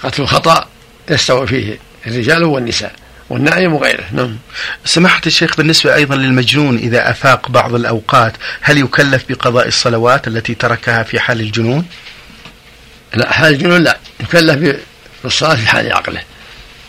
قتل 0.03 0.23
الخطأ 0.23 0.67
يستوي 1.11 1.47
فيه 1.47 1.79
الرجال 2.07 2.45
والنساء 2.45 2.93
والنائم 3.31 3.75
وغيره 3.75 4.05
نعم. 4.13 4.37
سماحة 4.85 5.21
الشيخ 5.27 5.57
بالنسبة 5.57 5.95
أيضا 5.95 6.17
للمجنون 6.17 6.77
إذا 6.77 7.11
أفاق 7.11 7.49
بعض 7.51 7.75
الأوقات 7.75 8.33
هل 8.61 8.79
يكلف 8.79 9.25
بقضاء 9.29 9.69
الصلوات 9.69 10.29
التي 10.29 10.55
تركها 10.55 11.03
في 11.03 11.21
حال 11.21 11.41
الجنون؟ 11.41 11.87
لا 13.15 13.33
حال 13.33 13.53
الجنون 13.53 13.83
لا 13.83 13.99
يكلف 14.21 14.77
بالصلاة 15.25 15.55
في 15.55 15.67
حال 15.67 15.93
عقله. 15.93 16.23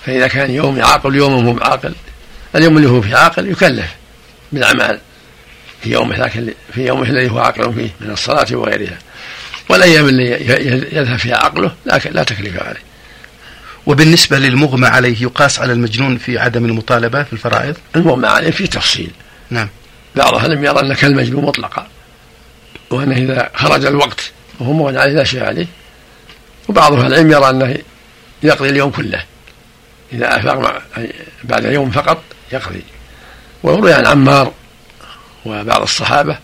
فإذا 0.05 0.27
كان 0.27 0.51
يوم 0.51 0.77
يعاقل 0.77 1.15
يوم 1.15 1.43
مو 1.45 1.53
بعاقل 1.53 1.95
اليوم 2.55 2.77
اللي 2.77 2.89
هو 2.89 3.01
في 3.01 3.15
عاقل 3.15 3.51
يكلف 3.51 3.87
بالأعمال. 4.51 4.99
في 5.83 5.91
يومه 5.91 6.17
لكن 6.17 6.53
في 6.73 6.87
يومه 6.87 7.09
الذي 7.09 7.29
هو 7.29 7.39
عاقل 7.39 7.73
فيه 7.73 7.89
من 8.01 8.11
الصلاة 8.11 8.47
وغيرها. 8.51 8.97
والأيام 9.69 10.07
اللي 10.07 10.31
يذهب 10.95 11.17
فيها 11.17 11.35
عقله 11.35 11.71
لا, 11.85 12.01
لا 12.11 12.23
تكليف 12.23 12.63
عليه. 12.63 12.81
وبالنسبة 13.85 14.39
للمغمى 14.39 14.87
عليه 14.87 15.21
يقاس 15.21 15.59
على 15.59 15.73
المجنون 15.73 16.17
في 16.17 16.39
عدم 16.39 16.65
المطالبة 16.65 17.23
في 17.23 17.33
الفرائض؟ 17.33 17.77
المغمى 17.95 18.27
عليه 18.27 18.51
في 18.51 18.67
تفصيل. 18.67 19.11
نعم. 19.49 19.69
بعض 20.15 20.33
أهل 20.33 20.65
يرى 20.65 20.79
أن 20.79 20.93
كالمجنون 20.93 21.45
مطلقا 21.45 21.87
وأنه 22.89 23.17
إذا 23.17 23.51
خرج 23.55 23.85
الوقت 23.85 24.31
وهو 24.59 24.73
مغنى 24.73 24.99
عليه 24.99 25.13
لا 25.13 25.23
شيء 25.23 25.43
عليه. 25.43 25.67
وبعض 26.67 26.93
أهل 26.93 27.07
العلم 27.07 27.31
يرى 27.31 27.49
أنه 27.49 27.77
يقضي 28.43 28.69
اليوم 28.69 28.91
كله. 28.91 29.23
إذا 30.13 30.39
أفاق 30.39 30.81
بعد 31.43 31.65
يوم 31.65 31.91
فقط 31.91 32.23
يقضي. 32.51 32.83
وروي 33.63 33.93
عن 33.93 34.05
عمار 34.05 34.53
وبعض 35.45 35.81
الصحابة 35.81 36.37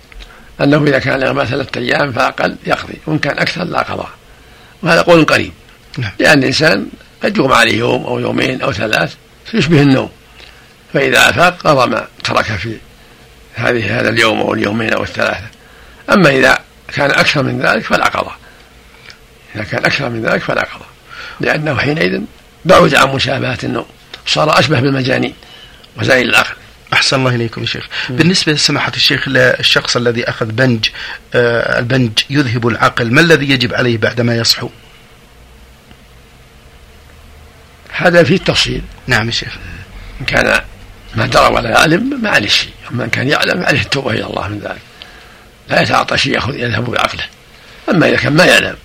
أنه 0.61 0.83
إذا 0.83 0.99
كان 0.99 1.19
له 1.19 1.45
ثلاثة 1.45 1.81
أيام 1.81 2.11
فأقل 2.11 2.55
يقضي 2.65 2.93
وإن 3.05 3.19
كان 3.19 3.37
أكثر 3.39 3.63
لا 3.63 3.81
قضاء. 3.81 4.09
وهذا 4.83 5.01
قول 5.01 5.25
قريب. 5.25 5.51
نعم. 5.97 6.11
لأن 6.19 6.39
الإنسان 6.39 6.87
قد 7.23 7.37
يغمى 7.37 7.55
عليه 7.55 7.77
يوم 7.77 8.05
أو 8.05 8.19
يومين 8.19 8.61
أو 8.61 8.71
ثلاث 8.71 9.15
يشبه 9.53 9.81
النوم. 9.81 10.09
فإذا 10.93 11.29
أفاق 11.29 11.61
قضى 11.61 11.89
ما 11.89 12.07
ترك 12.23 12.45
في 12.45 12.77
هذه 13.55 13.99
هذا 13.99 14.09
اليوم 14.09 14.39
أو 14.39 14.53
اليومين 14.53 14.93
أو 14.93 15.03
الثلاثة. 15.03 15.47
أما 16.09 16.29
إذا 16.29 16.59
كان 16.93 17.11
أكثر 17.11 17.43
من 17.43 17.61
ذلك 17.61 17.83
فلا 17.83 18.05
قضاء. 18.05 18.35
إذا 19.55 19.63
كان 19.63 19.85
أكثر 19.85 20.09
من 20.09 20.21
ذلك 20.21 20.41
فلا 20.41 20.61
قضاء. 20.61 20.89
لأنه 21.39 21.77
حينئذ 21.77 22.21
بعد 22.65 22.95
عن 22.95 23.15
مشابهة 23.15 23.57
النوم. 23.63 23.85
صار 24.25 24.59
أشبه 24.59 24.79
بالمجانين 24.79 25.33
وزائل 25.97 26.29
العقل 26.29 26.55
أحسن 26.93 27.19
الله 27.19 27.35
إليكم 27.35 27.61
يا 27.61 27.65
شيخ. 27.65 27.87
بالنسبة 28.09 28.53
لسماحة 28.53 28.91
الشيخ 28.95 29.27
للشخص 29.27 29.95
الذي 29.95 30.29
أخذ 30.29 30.45
بنج 30.45 30.89
آه 31.33 31.79
البنج 31.79 32.19
يذهب 32.29 32.67
العقل 32.67 33.13
ما 33.13 33.21
الذي 33.21 33.49
يجب 33.49 33.73
عليه 33.73 33.97
بعدما 33.97 34.35
يصحو؟ 34.35 34.69
هذا 37.91 38.23
فيه 38.23 38.35
التفصيل 38.35 38.81
نعم 39.07 39.27
يا 39.27 39.31
شيخ. 39.31 39.57
إن 40.21 40.25
كان 40.25 40.61
ما 41.15 41.25
درى 41.25 41.53
ولا 41.53 41.69
يعلم 41.69 42.21
ما 42.21 42.29
عليه 42.29 42.49
شيء. 42.49 42.71
أما 42.91 43.03
إن 43.03 43.09
كان 43.09 43.27
يعلم 43.27 43.63
عليه 43.63 43.81
التوبة 43.81 44.11
إلى 44.11 44.23
الله 44.23 44.47
من 44.47 44.59
ذلك. 44.59 44.81
لا 45.69 45.81
يتعاطى 45.81 46.17
شيء 46.17 46.33
يأخذ 46.33 46.55
يذهب 46.55 46.85
بعقله. 46.85 47.23
أما 47.89 48.09
إذا 48.09 48.17
كان 48.17 48.33
ما 48.33 48.45
يعلم 48.45 48.75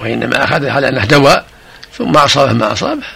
وإنما 0.00 0.44
أخذ 0.44 0.66
على 0.68 0.88
أنه 0.88 1.04
دواء 1.04 1.46
ثم 1.98 2.16
أصابه 2.16 2.52
ما 2.52 2.72
أصابه 2.72 3.06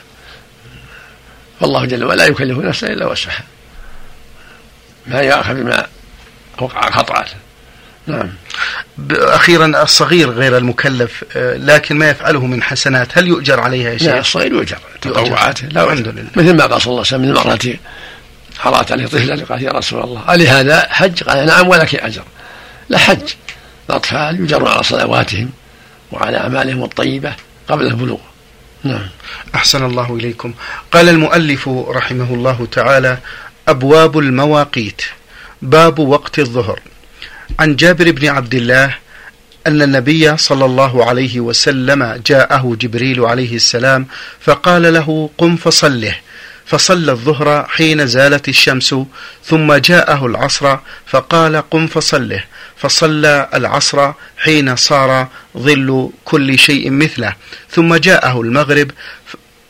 فالله 1.61 1.85
جل 1.85 2.05
وعلا 2.05 2.17
لا 2.17 2.27
يكلف 2.27 2.59
نفسا 2.59 2.87
إلا 2.87 3.07
وسعها. 3.07 3.45
ما 5.09 5.21
يأخذ 5.21 5.55
بما 5.55 5.87
وقع 6.61 6.91
خطأ. 6.91 7.25
نعم. 8.07 8.31
أخيرا 9.11 9.83
الصغير 9.83 10.31
غير 10.31 10.57
المكلف 10.57 11.25
آه، 11.37 11.57
لكن 11.57 11.97
ما 11.97 12.11
يفعله 12.11 12.47
من 12.47 12.63
حسنات 12.63 13.19
هل 13.19 13.27
يؤجر 13.29 13.61
عليها 13.61 13.91
يا 13.91 13.99
شيخ؟ 13.99 14.09
لا 14.09 14.21
الصغير 14.21 14.53
يؤجر. 14.53 14.79
تطوعاته 15.01 15.69
لا 15.69 15.85
الحمد 15.85 16.09
لله 16.09 16.27
مثل 16.37 16.57
ما 16.57 16.67
قال 16.67 16.83
صلى 16.83 16.91
الله 16.91 16.99
عليه 16.99 17.01
وسلم 17.01 17.21
من 17.21 17.29
المرأة 17.29 17.79
حرات 18.59 18.93
عليه 18.93 19.07
طفلة 19.07 19.45
قالت 19.45 19.63
يا 19.63 19.71
رسول 19.71 20.05
الله 20.05 20.35
ألي 20.35 20.49
هذا 20.49 20.87
حج؟ 20.91 21.23
قال 21.23 21.47
نعم 21.47 21.69
ولك 21.69 21.95
أجر. 21.95 22.25
لا 22.89 22.99
حج. 22.99 23.33
الأطفال 23.91 24.41
يجرون 24.41 24.69
على 24.69 24.83
صلواتهم 24.83 25.51
وعلى 26.13 26.39
أعمالهم 26.39 26.85
الطيبة 26.85 27.33
قبل 27.69 27.87
البلوغ. 27.87 28.19
نعم. 28.85 29.07
أحسن 29.55 29.85
الله 29.85 30.17
إليكم. 30.17 30.55
قال 30.93 31.09
المؤلف 31.09 31.69
رحمه 31.69 32.35
الله 32.35 32.69
تعالى 32.73 33.19
أبواب 33.69 34.19
المواقيت. 34.19 35.03
باب 35.63 35.99
وقت 35.99 36.39
الظهر. 36.39 36.81
عن 37.59 37.77
جابر 37.77 38.11
بن 38.11 38.29
عبد 38.29 38.55
الله 38.55 38.97
أن 39.67 39.83
النبي 39.83 40.37
صلى 40.37 40.65
الله 40.65 41.05
عليه 41.05 41.41
وسلم 41.41 42.23
جاءه 42.27 42.77
جبريل 42.81 43.21
عليه 43.25 43.57
السلام 43.57 44.07
فقال 44.41 44.93
له 44.95 45.31
قم 45.39 45.57
فصله. 45.57 46.15
فصلى 46.67 47.13
الظهر 47.13 47.67
حين 47.69 48.07
زالت 48.07 48.49
الشمس 48.49 48.95
ثم 49.45 49.75
جاءه 49.75 50.27
العصر 50.27 50.77
فقال 51.07 51.71
قم 51.71 51.87
فصله. 51.87 52.45
فصلى 52.77 53.49
العصر 53.55 54.13
حين 54.39 54.77
صار 54.77 55.29
ظل 55.59 56.11
كل 56.25 56.59
شيء 56.59 56.91
مثله. 56.91 57.35
ثم 57.71 57.95
جاءه 57.95 58.41
المغرب 58.41 58.91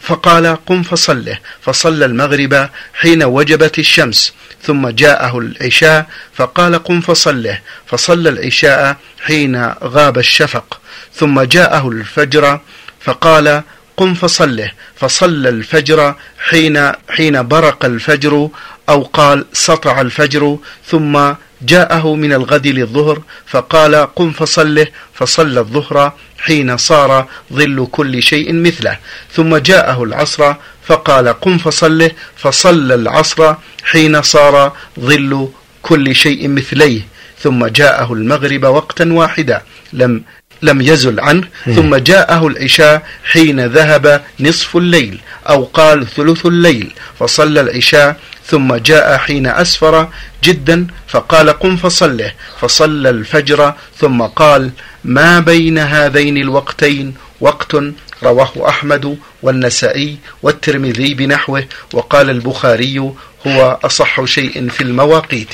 فقال 0.00 0.57
قم 0.67 0.83
فصله. 0.83 1.38
فصلى 1.61 2.05
المغرب 2.05 2.69
حين 2.95 3.23
وجبت 3.23 3.78
الشمس 3.78 4.33
ثم 4.62 4.88
جاءه 4.88 5.38
العشاء 5.38 6.07
فقال 6.35 6.78
قم 6.78 7.00
فصله. 7.00 7.61
فصلى 7.87 8.28
العشاء 8.28 8.97
حين 9.21 9.73
غاب 9.83 10.19
الشفق 10.19 10.81
ثم 11.14 11.40
جاءه 11.40 11.88
الفجر 11.88 12.61
فقال 13.00 13.62
قم 13.97 14.14
فصله. 14.14 14.73
فصلى 14.97 15.49
الفجر 15.49 16.14
حين 16.38 16.93
حين 17.11 17.49
برق 17.49 17.85
الفجر 17.85 18.50
أو 18.88 19.02
قال 19.02 19.47
سطع 19.52 20.00
الفجر 20.00 20.59
ثم 20.87 21.33
جاءه 21.62 22.14
من 22.14 22.33
الغد 22.33 22.66
للظهر 22.66 23.23
فقال 23.47 23.95
قم 23.95 24.30
فصله 24.33 24.87
فصلى 25.14 25.61
الظهر 25.61 26.12
حين 26.38 26.76
صار 26.76 27.28
ظل 27.52 27.88
كل 27.92 28.23
شيء 28.23 28.52
مثله. 28.52 28.99
ثم 29.33 29.57
جاءه 29.57 30.04
العصر 30.04 30.54
فقال 30.87 31.28
قم 31.28 31.59
فصله 31.59 32.11
فصلى 32.37 32.95
العصر 32.95 33.54
حين 33.85 34.23
صار 34.23 34.73
ظل 35.00 35.49
كل 35.83 36.14
شيء 36.14 36.49
مثليه. 36.49 37.07
ثم 37.42 37.66
جاءه 37.66 38.12
المغرب 38.12 38.64
وقتا 38.64 39.12
واحدا 39.12 39.62
لم 39.92 40.23
لم 40.62 40.80
يزل 40.80 41.21
عنه. 41.21 41.45
ثم 41.76 41.97
جاءه 41.97 42.47
العشاء 42.47 43.02
حين 43.25 43.66
ذهب 43.66 44.25
نصف 44.40 44.76
الليل 44.76 45.18
أو 45.49 45.64
قال 45.64 46.07
ثلث 46.07 46.47
الليل. 46.47 46.92
فصلى 47.18 47.61
العشاء 47.61 48.16
ثم 48.49 48.75
جاء 48.75 49.19
حين 49.19 49.47
أسفر 49.47 50.09
جدا 50.45 50.87
فقال 51.09 51.50
قم 51.50 51.76
فصله 51.76 52.33
فصلى 52.61 53.11
الفجر 53.11 53.75
ثم 53.99 54.23
قال 54.23 54.71
ما 55.05 55.40
بين 55.40 55.78
هذين 55.78 56.37
الوقتين؟ 56.37 57.14
وقت 57.40 57.76
رواه 58.23 58.52
أحمد 58.69 59.19
والنسائي 59.43 60.17
والترمذي 60.43 61.14
بنحوه 61.14 61.64
وقال 61.93 62.31
البخاري 62.31 62.99
هو 63.47 63.78
أصح 63.85 64.25
شيء 64.25 64.69
في 64.69 64.81
المواقيت 64.81 65.49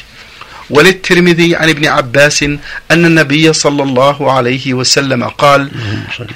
وللترمذي 0.71 1.57
عن 1.57 1.69
ابن 1.69 1.87
عباس 1.87 2.43
أن 2.43 3.05
النبي 3.05 3.53
صلى 3.53 3.83
الله 3.83 4.33
عليه 4.33 4.75
وسلم 4.75 5.25
قال 5.25 5.71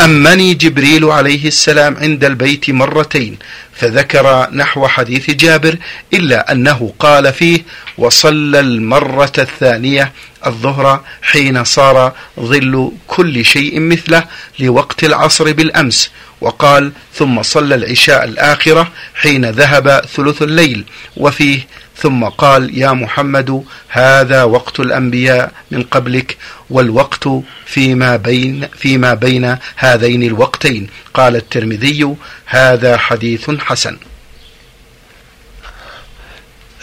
أمني 0.01 0.55
جبريل 0.55 1.05
عليه 1.05 1.47
السلام 1.49 1.97
عند 1.97 2.25
البيت 2.25 2.71
مرتين 2.71 3.39
فذكر 3.75 4.49
نحو 4.53 4.87
حديث 4.89 5.31
جابر 5.31 5.77
إلا 6.15 6.53
أنه 6.53 6.93
قال 6.99 7.33
فيه 7.33 7.63
وصلى 7.99 8.61
المرة 8.61 9.33
الثانية 9.39 10.13
الظهر 10.47 11.01
حين 11.23 11.65
صار 11.65 12.13
ظل 12.41 12.93
كل 13.07 13.45
شيء 13.45 13.81
مثله 13.81 14.25
لوقت 14.59 15.05
العصر 15.05 15.53
بالأمس 15.53 16.11
وقال 16.41 16.93
ثم 17.15 17.43
صلى 17.43 17.75
العشاء 17.75 18.25
الآخرة 18.25 18.89
حين 19.15 19.51
ذهب 19.51 20.03
ثلث 20.17 20.43
الليل 20.43 20.85
وفيه 21.17 21.67
ثم 22.03 22.25
قال 22.25 22.79
يا 22.79 22.93
محمد 22.93 23.65
هذا 23.89 24.43
وقت 24.43 24.81
الأنبياء 24.81 25.53
من 25.71 25.83
قبلك 25.83 26.37
والوقت 26.71 27.29
فيما 27.67 28.17
بين 28.17 28.69
فيما 28.79 29.15
بين 29.15 29.57
هذين 29.77 30.23
الوقتين. 30.23 30.87
قال 31.15 31.37
الترمذي 31.37 32.15
هذا 32.47 32.97
حديث 32.97 33.51
حسن. 33.51 33.97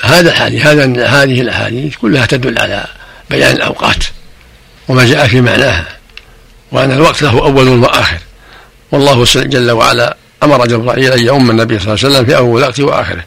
هذا 0.01 0.31
الحديث 0.31 0.65
هذا 0.65 1.07
هذه 1.07 1.41
الأحاديث 1.41 1.95
كلها 1.95 2.25
تدل 2.25 2.59
على 2.59 2.85
بيان 3.29 3.55
الأوقات 3.55 4.03
وما 4.87 5.05
جاء 5.05 5.27
في 5.27 5.41
معناها 5.41 5.87
وأن 6.71 6.91
الوقت 6.91 7.21
له 7.21 7.31
أول 7.31 7.67
وآخر. 7.67 8.19
والله 8.91 9.23
جل 9.23 9.71
وعلا 9.71 10.17
أمر 10.43 10.65
جبرائيل 10.65 11.11
أن 11.11 11.25
يؤم 11.25 11.51
النبي 11.51 11.79
صلى 11.79 11.93
الله 11.93 12.05
عليه 12.05 12.15
وسلم 12.15 12.25
في 12.25 12.37
أول 12.37 12.61
وقته 12.61 12.83
وآخره. 12.83 13.23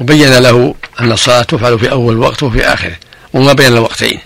وبين 0.00 0.38
له 0.38 0.74
أن 1.00 1.12
الصلاة 1.12 1.42
تفعل 1.42 1.78
في 1.78 1.90
أول 1.90 2.18
وقت 2.18 2.42
وفي 2.42 2.64
آخره 2.64 2.96
وما 3.32 3.52
بين 3.52 3.72
الوقتين. 3.72 4.20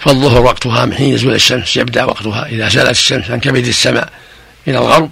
فالظهر 0.00 0.42
وقتها 0.42 0.84
من 0.84 0.94
حين 0.94 1.14
يزول 1.14 1.34
الشمس 1.34 1.76
يبدأ 1.76 2.04
وقتها 2.04 2.46
إذا 2.46 2.68
زالت 2.68 2.90
الشمس 2.90 3.30
عن 3.30 3.40
كبد 3.40 3.66
السماء 3.66 4.12
إلى 4.68 4.78
الغرب 4.78 5.10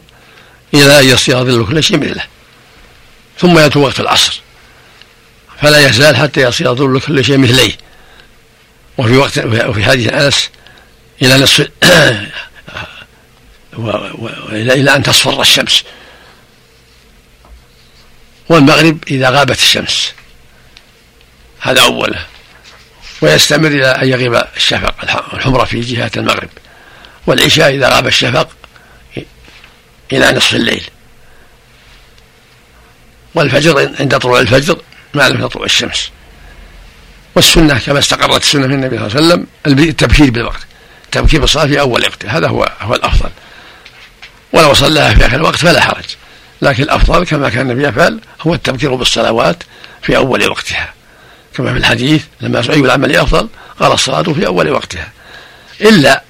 إلى 0.74 1.00
أن 1.00 1.04
يصير 1.04 1.44
ظل 1.44 1.66
كل 1.66 1.82
شيء 1.82 1.98
مثله 1.98 2.22
ثم 3.38 3.58
يأتي 3.58 3.78
وقت 3.78 4.00
العصر 4.00 4.40
فلا 5.62 5.88
يزال 5.88 6.16
حتى 6.16 6.40
يصير 6.40 6.74
ظل 6.74 7.00
كل 7.00 7.24
شيء 7.24 7.38
مثليه. 7.38 7.72
وفي 8.98 9.16
وقت 9.16 9.38
وفي 9.38 9.84
حديث 9.84 10.12
أنس 10.12 10.50
إلى 11.22 11.38
نصف 11.38 11.68
إلى 14.52 14.96
أن 14.96 15.02
تصفر 15.02 15.40
الشمس. 15.40 15.84
والمغرب 18.48 18.98
إذا 19.10 19.30
غابت 19.30 19.58
الشمس. 19.58 20.12
هذا 21.60 21.80
أوله. 21.80 22.26
ويستمر 23.20 23.68
إلى 23.68 23.86
أن 23.86 24.08
يغيب 24.08 24.42
الشفق 24.56 24.94
الحمرة 25.34 25.64
في 25.64 25.80
جهة 25.80 26.10
المغرب. 26.16 26.48
والعشاء 27.26 27.74
إذا 27.74 27.88
غاب 27.88 28.06
الشفق 28.06 28.48
إلى 30.12 30.32
نصف 30.32 30.54
الليل. 30.54 30.84
والفجر 33.34 33.92
عند 34.00 34.18
طلوع 34.18 34.40
الفجر 34.40 34.78
ما 35.14 35.28
لم 35.28 35.48
تطلع 35.48 35.64
الشمس. 35.64 36.10
والسنة 37.34 37.78
كما 37.78 37.98
استقرت 37.98 38.42
السنة 38.42 38.66
من 38.66 38.74
النبي 38.74 38.96
صلى 38.96 39.06
الله 39.06 39.16
عليه 39.16 39.26
وسلم 39.26 39.46
التبكير 39.88 40.30
بالوقت. 40.30 40.66
التبكير 41.04 41.40
بالصلاة 41.40 41.66
في 41.66 41.80
أول 41.80 42.02
وقت. 42.02 42.26
هذا 42.26 42.48
هو 42.48 42.72
هو 42.80 42.94
الأفضل. 42.94 43.30
ولو 44.52 44.74
صلاها 44.74 45.14
في 45.14 45.26
آخر 45.26 45.36
الوقت 45.36 45.56
فلا 45.56 45.80
حرج. 45.80 46.04
لكن 46.62 46.82
الأفضل 46.82 47.26
كما 47.26 47.48
كان 47.48 47.70
النبي 47.70 47.88
يفعل 47.88 48.20
هو 48.40 48.54
التبكير 48.54 48.94
بالصلوات 48.94 49.62
في 50.02 50.16
أول 50.16 50.50
وقتها. 50.50 50.94
كما 51.54 51.72
في 51.72 51.78
الحديث 51.78 52.24
لما 52.40 52.58
أي 52.70 52.80
العمل 52.80 53.16
أفضل 53.16 53.48
قال 53.80 53.92
الصلاة 53.92 54.22
في 54.22 54.46
أول 54.46 54.70
وقتها. 54.70 55.12
إلا 55.80 56.22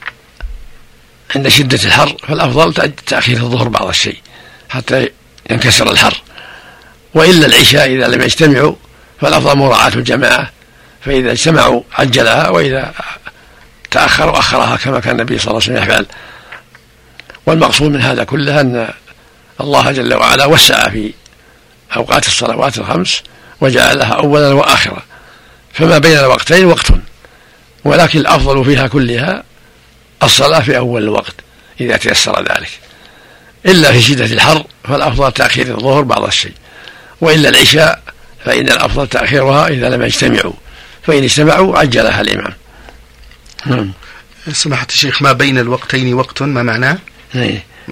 عند 1.36 1.48
شدة 1.48 1.78
الحر 1.84 2.16
فالأفضل 2.28 2.92
تأخير 3.06 3.36
الظهر 3.36 3.68
بعض 3.68 3.88
الشيء 3.88 4.18
حتى 4.68 5.08
ينكسر 5.50 5.90
الحر. 5.90 6.22
وإلا 7.14 7.46
العشاء 7.46 7.86
إذا 7.86 8.08
لم 8.08 8.22
يجتمعوا 8.22 8.74
فالأفضل 9.20 9.58
مراعاة 9.58 9.92
الجماعة 9.94 10.50
فإذا 11.00 11.32
اجتمعوا 11.32 11.82
عجلها 11.92 12.48
وإذا 12.48 12.94
تأخروا 13.90 14.38
أخرها 14.38 14.76
كما 14.76 15.00
كان 15.00 15.20
النبي 15.20 15.38
صلى 15.38 15.50
الله 15.50 15.62
عليه 15.62 15.72
وسلم 15.72 15.90
يفعل. 15.90 16.06
والمقصود 17.46 17.90
من 17.90 18.00
هذا 18.00 18.24
كله 18.24 18.60
أن 18.60 18.88
الله 19.60 19.92
جل 19.92 20.14
وعلا 20.14 20.44
وسع 20.46 20.88
في 20.88 21.12
أوقات 21.96 22.26
الصلوات 22.26 22.78
الخمس 22.78 23.22
وجعلها 23.60 24.12
أولا 24.12 24.52
وآخرا. 24.52 25.02
فما 25.72 25.98
بين 25.98 26.18
الوقتين 26.18 26.64
وقت 26.64 26.86
ولكن 27.84 28.18
الأفضل 28.18 28.64
فيها 28.64 28.86
كلها 28.86 29.42
الصلاة 30.22 30.60
في 30.60 30.76
أول 30.76 31.02
الوقت 31.02 31.34
إذا 31.80 31.96
تيسر 31.96 32.40
ذلك. 32.40 32.70
إلا 33.66 33.92
في 33.92 34.02
شدة 34.02 34.24
الحر 34.24 34.64
فالأفضل 34.84 35.32
تأخير 35.32 35.78
الظهر 35.78 36.02
بعض 36.02 36.24
الشيء. 36.24 36.52
وإلا 37.20 37.48
العشاء 37.48 38.02
فإن 38.44 38.68
الأفضل 38.68 39.06
تأخيرها 39.06 39.68
إذا 39.68 39.88
لم 39.88 40.02
يجتمعوا 40.02 40.52
فإن 41.02 41.22
اجتمعوا 41.22 41.78
عجلها 41.78 42.20
الإمام. 42.20 42.52
نعم. 43.66 43.92
سماحة 44.52 44.86
الشيخ 44.90 45.22
ما 45.22 45.32
بين 45.32 45.58
الوقتين 45.58 46.14
وقت 46.14 46.42
ما 46.42 46.62
معناه؟ 46.62 46.98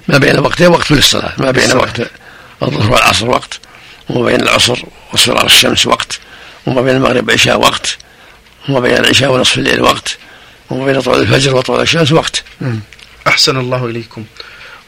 ما 0.09 0.18
بين 0.18 0.38
وقتين 0.38 0.66
وقت 0.66 0.90
للصلاة. 0.90 1.33
ما 1.38 1.50
بين 1.50 1.76
وقت 1.76 2.00
الظهر 2.62 2.92
والعصر 2.92 3.30
وقت 3.30 3.61
وما 4.09 4.26
بين 4.26 4.40
العصر 4.40 4.83
واصفرار 5.12 5.46
الشمس 5.46 5.87
وقت 5.87 6.18
وما 6.66 6.83
بين 6.83 6.96
المغرب 6.96 7.24
والعشاء 7.24 7.61
وقت 7.61 7.98
وما 8.68 8.80
بين 8.80 8.96
العشاء 8.96 9.33
ونصف 9.33 9.59
الليل 9.59 9.83
وقت 9.83 10.18
وما 10.70 10.85
بين 10.85 11.00
طلوع 11.00 11.16
الفجر 11.16 11.57
وطلوع 11.57 11.83
الشمس 11.83 12.12
وقت. 12.12 12.42
أحسن 13.26 13.57
الله 13.57 13.87
إليكم. 13.87 14.24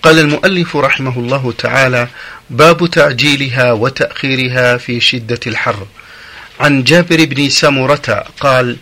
قال 0.03 0.19
المؤلف 0.19 0.77
رحمه 0.77 1.19
الله 1.19 1.55
تعالى 1.59 2.09
باب 2.51 2.91
تعجيلها 2.91 3.73
وتأخيرها 3.73 4.77
في 4.77 5.01
شدة 5.01 5.41
الحر. 5.47 5.87
عن 6.61 6.85
جابر 6.85 7.25
بن 7.25 7.49
سمرة 7.49 8.25
قال 8.41 8.77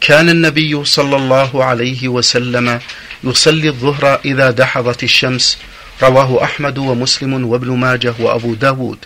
كان 0.00 0.28
النبي 0.28 0.84
صلى 0.84 1.16
الله 1.16 1.64
عليه 1.64 2.08
وسلم 2.08 2.80
يصلي 3.24 3.68
الظهر 3.68 4.20
إذا 4.24 4.50
دحضت 4.50 5.02
الشمس. 5.02 5.58
رواه 6.02 6.44
أحمد 6.44 6.78
ومسلم 6.78 7.46
وابن 7.46 7.70
ماجه 7.70 8.14
وأبو 8.18 8.54
داود. 8.54 8.98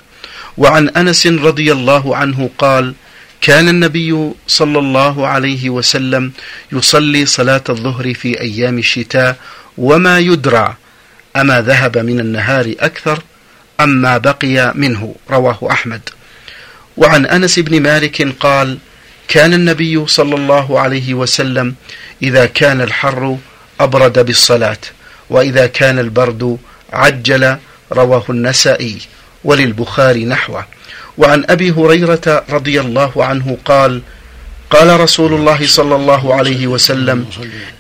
وعن 0.59 0.89
أنس 0.89 1.27
رضي 1.27 1.73
الله 1.73 2.17
عنه 2.17 2.51
قال 2.59 2.95
كان 3.41 3.69
النبي 3.69 4.31
صلى 4.47 4.79
الله 4.79 5.27
عليه 5.27 5.71
وسلم 5.71 6.33
يصلي 6.73 7.27
صلاة 7.27 7.65
الظهر 7.69 8.15
في 8.15 8.41
أيام 8.41 8.79
الشتاء 8.79 9.37
وما 9.79 10.19
يدرى 10.19 10.77
أما 11.37 11.61
ذهب 11.61 11.99
من 11.99 12.21
النهار 12.21 12.75
أكثر 12.81 13.23
أم 13.81 13.89
ما 13.89 14.19
بقي 14.19 14.73
منه. 14.75 15.15
رواه 15.31 15.59
أحمد. 15.71 16.01
وعن 16.97 17.27
أنس 17.27 17.59
بن 17.59 17.83
مالك 17.83 18.35
قال 18.41 18.79
كان 19.29 19.55
النبي 19.55 20.07
صلى 20.07 20.35
الله 20.35 20.81
عليه 20.81 21.15
وسلم 21.15 21.75
إذا 22.23 22.47
كان 22.47 22.81
الحر 22.81 23.39
أبرد 23.81 24.19
بالصلاة 24.19 24.79
وإذا 25.31 25.67
كان 25.67 25.99
البرد 25.99 26.59
عجل 26.93 27.57
رواه 27.93 28.25
النسائي 28.31 28.99
وللبخاري 29.45 30.25
نحوه. 30.25 30.67
وعن 31.19 31.45
أبي 31.51 31.71
هريرة 31.71 32.45
رضي 32.51 32.81
الله 32.81 33.25
عنه 33.25 33.59
قال 33.65 34.03
قال 34.71 35.01
رسول 35.01 35.35
الله 35.35 35.67
صلى 35.67 35.95
الله 35.97 36.35
عليه 36.35 36.67
وسلم 36.67 37.27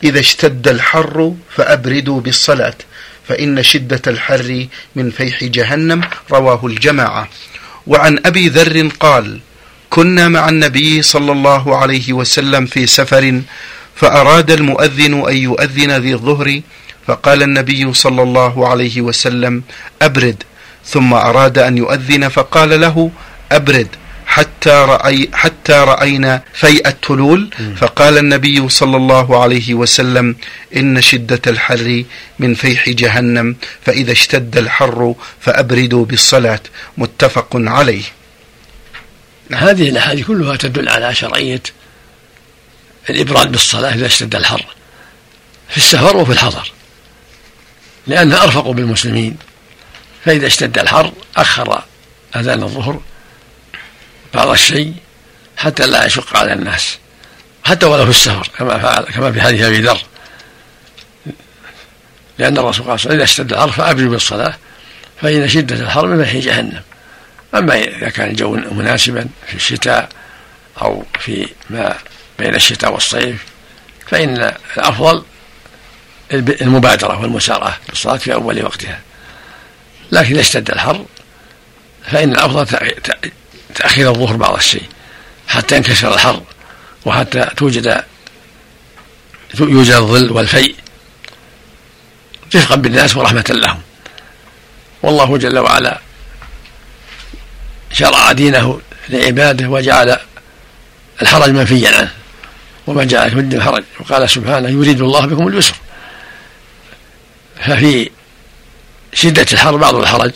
إذا 0.04 0.20
اشتد 0.20 0.68
الحر 0.68 1.34
فأبردوا 1.56 2.20
بالصلاة 2.20 2.74
فإن 3.28 3.62
شدة 3.62 4.02
الحر 4.06 4.66
من 4.96 5.11
فيح 5.11 5.44
جهنم 5.44 6.00
رواه 6.32 6.66
الجماعة. 6.66 7.28
وعن 7.87 8.18
أبي 8.26 8.48
ذر 8.48 8.88
قال 9.00 9.38
كنا 9.90 10.28
مع 10.28 10.48
النبي 10.48 11.02
صلى 11.02 11.32
الله 11.32 11.76
عليه 11.76 12.12
وسلم 12.12 12.66
في 12.66 12.87
سفر 12.87 13.42
فأراد 14.00 14.50
المؤذن 14.50 15.28
أن 15.28 15.37
يؤذن 15.37 15.90
ذي 15.90 16.12
الظهر 16.14 16.61
فقال 17.06 17.42
النبي 17.42 17.92
صلى 17.92 18.22
الله 18.22 18.68
عليه 18.68 19.00
وسلم 19.00 19.62
أبرد. 20.02 20.42
ثم 20.84 21.14
أراد 21.14 21.58
أن 21.58 21.78
يؤذن 21.78 22.28
فقال 22.28 22.80
له 22.80 23.11
أبرد. 23.52 23.88
حتى 24.26 24.70
رأي 24.70 25.28
حتى 25.32 25.72
رأينا 25.72 26.42
فيء 26.52 26.88
التلول. 26.88 27.50
فقال 27.76 28.18
النبي 28.18 28.68
صلى 28.68 28.96
الله 28.96 29.42
عليه 29.42 29.74
وسلم 29.74 30.37
إن 30.76 31.00
شدة 31.00 31.42
الحر 31.46 32.04
من 32.38 32.54
فيح 32.54 32.88
جهنم 32.88 33.56
فإذا 33.84 34.12
اشتد 34.12 34.56
الحر 34.56 35.14
فأبردوا 35.40 36.04
بالصلاة. 36.04 36.61
متفق 36.98 37.48
عليه. 37.54 38.02
هذه 39.52 39.88
الأحاديث 39.88 40.26
كلها 40.26 40.56
تدل 40.56 40.88
على 40.88 41.14
شرعية 41.14 41.62
الإبراد 43.11 43.53
بالصلاة 43.53 43.94
إذا 43.94 44.07
اشتد 44.07 44.35
الحر 44.35 44.66
في 45.68 45.77
السفر 45.77 46.16
وفي 46.16 46.33
الحضر 46.33 46.73
لأنها 48.07 48.42
أرفق 48.42 48.71
بالمسلمين. 48.71 49.37
فإذا 50.25 50.47
اشتد 50.47 50.79
الحر 50.79 51.12
أخر 51.37 51.83
أذان 52.37 52.62
الظهر 52.62 53.01
بعض 54.35 54.49
الشيء 54.49 54.94
حتى 55.57 55.87
لا 55.87 56.07
يشق 56.07 56.37
على 56.37 56.53
الناس 56.53 56.99
حتى 57.64 57.87
ولو 57.87 58.05
في 58.05 58.11
السفر 58.11 58.51
كما 58.59 58.79
فعل 58.79 59.05
كما 59.05 59.33
في 59.33 59.40
حديث 59.40 59.62
أبي 59.62 59.81
ذر. 59.81 60.01
لأن 62.38 62.59
الرسول 62.59 62.87
قال 62.87 63.12
إذا 63.12 63.25
اشتد 63.25 63.53
الحر 63.53 63.71
فأبروا 63.71 64.11
بالصلاة 64.11 64.55
فإن 65.23 65.49
شدة 65.49 65.75
الحر 65.75 66.07
من 66.07 66.25
فيح 66.25 66.37
جهنم. 66.37 66.83
أما 67.55 67.75
إذا 67.75 68.09
كان 68.09 68.31
الجو 68.31 68.57
مناسبا 68.57 69.29
في 69.47 69.55
الشتاء 69.55 70.09
أو 70.83 71.05
في 71.21 71.49
ما 71.71 71.97
بين 72.38 72.55
الشتاء 72.55 72.92
والصيف 72.92 73.44
فإن 74.07 74.53
الأفضل 74.77 75.22
المبادرة 76.33 77.20
والمسارعة 77.20 77.79
بالصلاة 77.88 78.16
في 78.16 78.35
أول 78.35 78.64
وقتها. 78.64 79.01
لكن 80.12 80.33
إذا 80.33 80.40
اشتد 80.40 80.70
الحر 80.70 81.05
فإن 82.11 82.33
الأفضل 82.33 82.92
تأخير 83.74 84.11
الظهر 84.11 84.37
بعض 84.37 84.55
الشيء 84.55 84.88
حتى 85.48 85.77
ينكسر 85.77 86.14
الحر 86.14 86.42
وحتى 87.05 87.51
توجد 87.57 88.05
يوجد 89.61 89.94
الظل 89.94 90.33
والفيء 90.33 90.74
رفقا 92.55 92.74
بالناس 92.74 93.16
ورحمة 93.16 93.44
لهم. 93.51 93.81
والله 95.03 95.38
جل 95.38 95.59
وعلا 95.59 96.01
شرع 97.92 98.33
دينه 98.33 98.81
لعباده 99.09 99.68
وجعل 99.68 100.18
الحرج 101.22 101.51
منفيا 101.51 101.96
عنه. 101.96 102.17
وما 102.88 103.05
جعل 103.05 103.31
في 103.31 103.38
الدين 103.38 103.62
حرج 103.62 103.85
وقال 104.01 104.31
سبحانه 104.31 104.68
يريد 104.68 105.01
الله 105.01 105.27
بكم 105.27 105.48
اليسر. 105.48 105.74
ففي 107.61 108.11
شدة 109.12 109.46
الحر 109.53 109.77
بعض 109.77 109.94
الحرج 109.94 110.33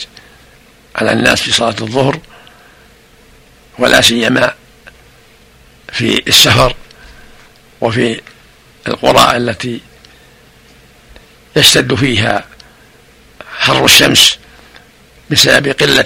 على 0.96 1.12
الناس 1.12 1.42
في 1.42 1.52
صلاة 1.52 1.76
الظهر 1.80 2.20
ولا 3.78 4.00
سيما 4.00 4.54
في 5.92 6.22
السفر 6.28 6.76
وفي 7.80 8.20
القرى 8.88 9.36
التي 9.36 9.80
يشتد 11.56 11.94
فيها 11.94 12.44
حر 13.58 13.84
الشمس 13.84 14.38
بسبب 15.30 15.68
قلة 15.68 16.04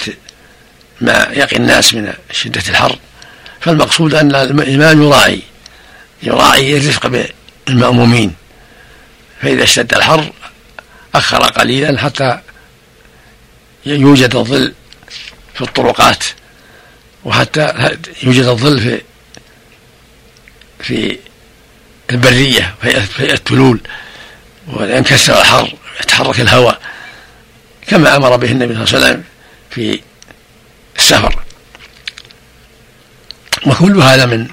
ما 1.00 1.28
يقي 1.32 1.56
الناس 1.56 1.94
من 1.94 2.14
شدة 2.30 2.62
الحر. 2.68 2.98
فالمقصود 3.61 4.14
أن 4.14 4.35
الإمام 4.35 5.02
يراعي. 5.02 5.42
يراعي 6.22 6.76
الرفق 6.76 7.26
بالمأمومين 7.66 8.35
فإذا 9.42 9.62
اشتد 9.62 9.94
الحر 9.94 10.33
أخر 11.14 11.42
قليلا 11.42 11.98
حتى 11.98 12.40
يوجد 13.87 14.37
الظل 14.37 14.72
في 15.55 15.61
الطرقات 15.61 16.24
وحتى 17.24 17.94
يوجد 18.22 18.44
الظل 18.44 18.81
في 18.81 19.02
في 20.81 21.18
البرية 22.11 22.74
في 22.83 23.33
التلول. 23.33 23.81
وينكسر 24.66 25.40
الحر 25.40 25.74
يتحرك 26.00 26.40
الهواء 26.40 26.81
كما 27.87 28.16
أمر 28.16 28.37
به 28.37 28.50
النبي 28.50 28.74
صلى 28.74 28.85
الله 28.85 28.94
عليه 28.96 29.07
وسلم 29.07 29.24
في 29.70 30.00
السفر. 30.96 31.42
وكل 33.66 34.02
هذا 34.02 34.26
من 34.26 34.48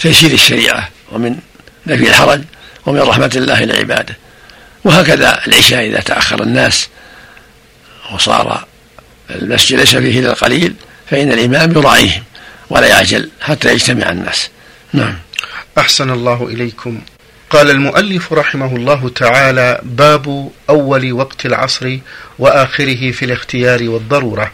تيسير 0.00 0.30
الشريعة 0.30 0.88
ومن 1.12 1.36
نفي 1.86 2.08
الحرج 2.08 2.42
ومن 2.86 3.00
رحمة 3.00 3.30
الله 3.36 3.64
لعباده 3.64 4.16
وهكذا 4.84 5.46
العشاء 5.46 5.86
إذا 5.86 6.00
تأخر 6.00 6.42
الناس 6.42 6.88
وصار 8.12 8.64
المسجد 9.30 9.78
ليس 9.78 9.96
فيه 9.96 10.20
إلا 10.20 10.30
القليل 10.30 10.74
فإن 11.10 11.32
الإمام 11.32 11.70
يراعيهم 11.70 12.22
ولا 12.70 12.86
يعجل 12.86 13.30
حتى 13.40 13.72
يجتمع 13.72 14.10
الناس. 14.10 14.50
نعم. 14.92 15.18
أحسن 15.78 16.10
الله 16.10 16.48
إليكم. 16.48 17.00
قال 17.50 17.70
المؤلف 17.70 18.32
رحمه 18.32 18.76
الله 18.76 19.08
تعالى 19.08 19.80
باب 19.82 20.50
أول 20.70 21.12
وقت 21.12 21.46
العصر 21.46 21.98
وآخره 22.38 23.10
في 23.10 23.24
الاختيار 23.24 23.82
والضرورة. 23.82 24.52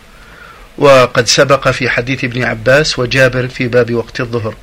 وقد 0.79 1.27
سبق 1.27 1.69
في 1.69 1.91
حديث 1.91 2.25
ابن 2.25 2.45
عباس 2.45 2.99
وجابر 2.99 3.49
في 3.49 3.69
باب 3.69 3.95
وقت 3.95 4.21
الظهر. 4.21 4.55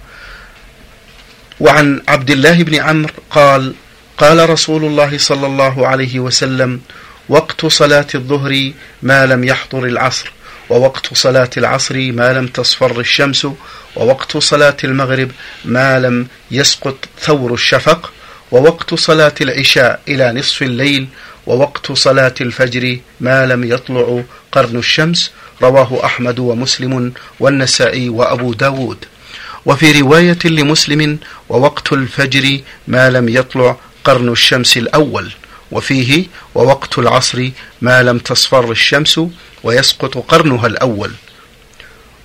وعن 1.60 2.02
عبد 2.08 2.32
الله 2.32 2.64
بن 2.64 2.76
عمرو 2.76 3.14
قال 3.30 3.74
قال 4.18 4.50
رسول 4.50 4.86
الله 4.86 5.18
صلى 5.18 5.48
الله 5.48 5.88
عليه 5.88 6.20
وسلم 6.20 6.82
وقت 7.30 7.66
صلاة 7.66 8.08
الظهر 8.16 8.72
ما 9.02 9.26
لم 9.26 9.44
يحضر 9.44 9.86
العصر 9.86 10.32
ووقت 10.70 11.14
صلاة 11.14 11.50
العصر 11.58 12.12
ما 12.12 12.34
لم 12.34 12.48
تصفر 12.48 13.00
الشمس 13.00 13.48
ووقت 13.96 14.38
صلاة 14.38 14.78
المغرب 14.84 15.32
ما 15.66 16.00
لم 16.00 16.28
يسقط 16.52 16.96
ثور 17.20 17.54
الشفق 17.54 18.12
ووقت 18.52 18.94
صلاة 18.94 19.34
العشاء 19.42 20.00
إلى 20.08 20.32
نصف 20.32 20.62
الليل 20.64 21.08
ووقت 21.48 21.92
صلاة 21.92 22.34
الفجر 22.42 22.98
ما 23.22 23.46
لم 23.46 23.64
يطلع 23.64 24.24
قرن 24.52 24.78
الشمس 24.78 25.32
رواه 25.62 26.06
أحمد 26.06 26.40
ومسلم 26.40 27.14
والنسائي 27.40 28.10
وأبو 28.10 28.54
داود. 28.54 29.06
وفي 29.66 30.02
رواية 30.02 30.40
لمسلم 30.46 31.20
ووقت 31.50 31.94
الفجر 31.94 32.60
ما 32.88 33.10
لم 33.10 33.30
يطلع 33.30 33.78
قرن 34.04 34.30
الشمس 34.30 34.78
الأول 34.78 35.32
وفيه 35.72 36.26
ووقت 36.56 37.00
العصر 37.00 37.50
ما 37.82 38.04
لم 38.04 38.18
تصفر 38.18 38.72
الشمس 38.72 39.20
ويسقط 39.64 40.18
قرنها 40.18 40.68
الأول 40.68 41.12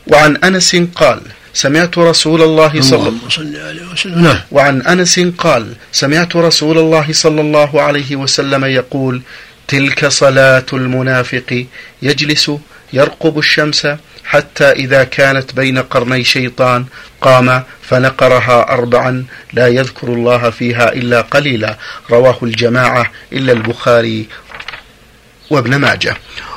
وعن 0.07 0.37
أنس 0.37 0.77
قال 0.77 1.21
سمعت 1.55 1.99
رسول 1.99 2.43
الله 2.43 2.81
صلى 2.81 3.09
الله 3.09 3.21
عليه 3.39 3.83
وسلم 3.93 4.23
نعم. 4.23 4.41
وعن 4.51 4.83
أنس 4.83 5.21
قال 5.21 5.73
سمعت 5.93 6.37
رسول 6.37 6.79
الله 6.79 7.13
صلى 7.13 7.41
الله 7.41 7.83
عليه 7.83 8.17
وسلم 8.17 8.65
يقول 8.65 9.23
تلك 9.69 10.07
صلاة 10.09 10.67
المنافق 10.73 11.67
يجلس 12.03 12.51
يرقب 12.93 13.39
الشمس 13.39 13.89
حتى 14.25 14.65
إذا 14.65 15.05
كانت 15.05 15.55
بين 15.55 15.79
قرني 15.79 16.25
شيطان 16.25 16.87
قام 17.21 17.63
فنقرها 17.83 18.73
أربعا 18.73 19.25
لا 19.53 19.69
يذكر 19.69 20.09
الله 20.09 20.51
فيها 20.51 20.93
إلا 20.93 21.21
قليلا. 21.21 21.79
رواه 22.11 22.39
الجماعة 22.43 23.11
إلا 23.33 23.53
البخاري 23.53 24.29
وابن 25.51 25.77
ماجه. 25.77 26.17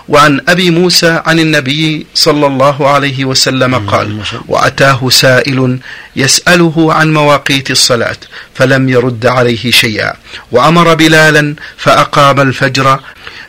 وعن 0.09 0.41
أبي 0.47 0.69
موسى 0.69 1.21
عن 1.25 1.39
النبي 1.39 2.05
صلى 2.13 2.47
الله 2.47 2.89
عليه 2.89 3.25
وسلم 3.25 3.75
قال 3.89 4.21
وأتاه 4.47 5.09
سائل 5.09 5.79
يسأله 6.15 6.93
عن 6.93 7.13
مواقيت 7.13 7.71
الصلاة 7.71 8.17
فلم 8.55 8.89
يرد 8.89 9.25
عليه 9.25 9.71
شيئا. 9.71 10.13
وأمر 10.51 10.93
بلالا 10.93 11.55
فأقام 11.77 12.39
الفجر 12.39 12.99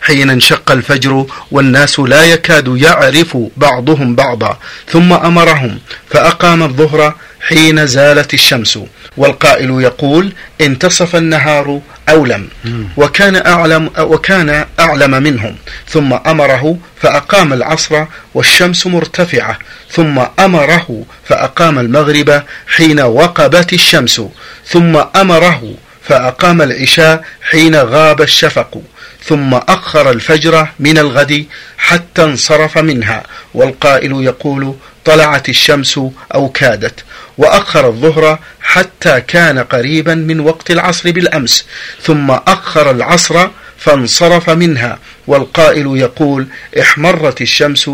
حين 0.02 0.30
انشق 0.30 0.70
الفجر 0.70 1.26
والناس 1.50 2.00
لا 2.00 2.24
يكاد 2.24 2.68
يعرف 2.76 3.38
بعضهم 3.56 4.14
بعضا. 4.14 4.58
ثم 4.88 5.12
أمرهم 5.12 5.78
فأقام 6.10 6.62
الظهر 6.62 7.14
حين 7.40 7.86
زالت 7.86 8.34
الشمس. 8.34 8.78
والقائل 9.16 9.70
يقول 9.70 10.32
انتصف 10.60 11.16
النهار 11.16 11.80
أولم 12.08 12.48
وكان 12.96 13.36
أعلم 13.46 13.90
وكان 13.98 14.66
أعلم 14.80 15.22
منهم. 15.22 15.56
ثم 15.88 16.12
أمره 16.12 16.76
فأقام 17.02 17.52
العصر 17.52 18.04
والشمس 18.34 18.86
مرتفعة. 18.86 19.58
ثم 19.90 20.22
أمره 20.38 21.04
فأقام 21.28 21.78
المغرب 21.78 22.42
حين 22.66 23.00
وقبت 23.00 23.72
الشمس. 23.72 24.22
ثم 24.66 24.96
أمره 24.96 25.74
فأقام 26.08 26.62
العشاء 26.62 27.24
حين 27.50 27.76
غاب 27.76 28.20
الشفق. 28.22 28.82
ثم 29.24 29.54
أخر 29.54 30.10
الفجر 30.10 30.68
من 30.78 30.98
الغد 30.98 31.46
حتى 31.78 32.24
انصرف 32.24 32.78
منها 32.78 33.22
والقائل 33.54 34.12
يقول 34.24 34.74
طلعت 35.04 35.48
الشمس 35.48 36.00
أو 36.34 36.48
كادت. 36.48 37.04
وأخر 37.38 37.88
الظهر 37.88 38.38
حتى 38.60 39.20
كان 39.20 39.58
قريبا 39.58 40.14
من 40.14 40.40
وقت 40.40 40.70
العصر 40.70 41.10
بالأمس 41.10 41.66
ثم 42.02 42.30
أخر 42.30 42.90
العصر 42.90 43.48
فانصرف 43.78 44.50
منها. 44.50 44.98
والقائل 45.26 45.86
يقول 45.96 46.46
احمرت 46.80 47.40
الشمس 47.40 47.90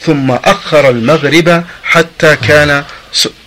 ثم 0.00 0.30
أخر 0.30 0.88
المغرب 0.88 1.64
حتى 1.84 2.36
كان 2.36 2.84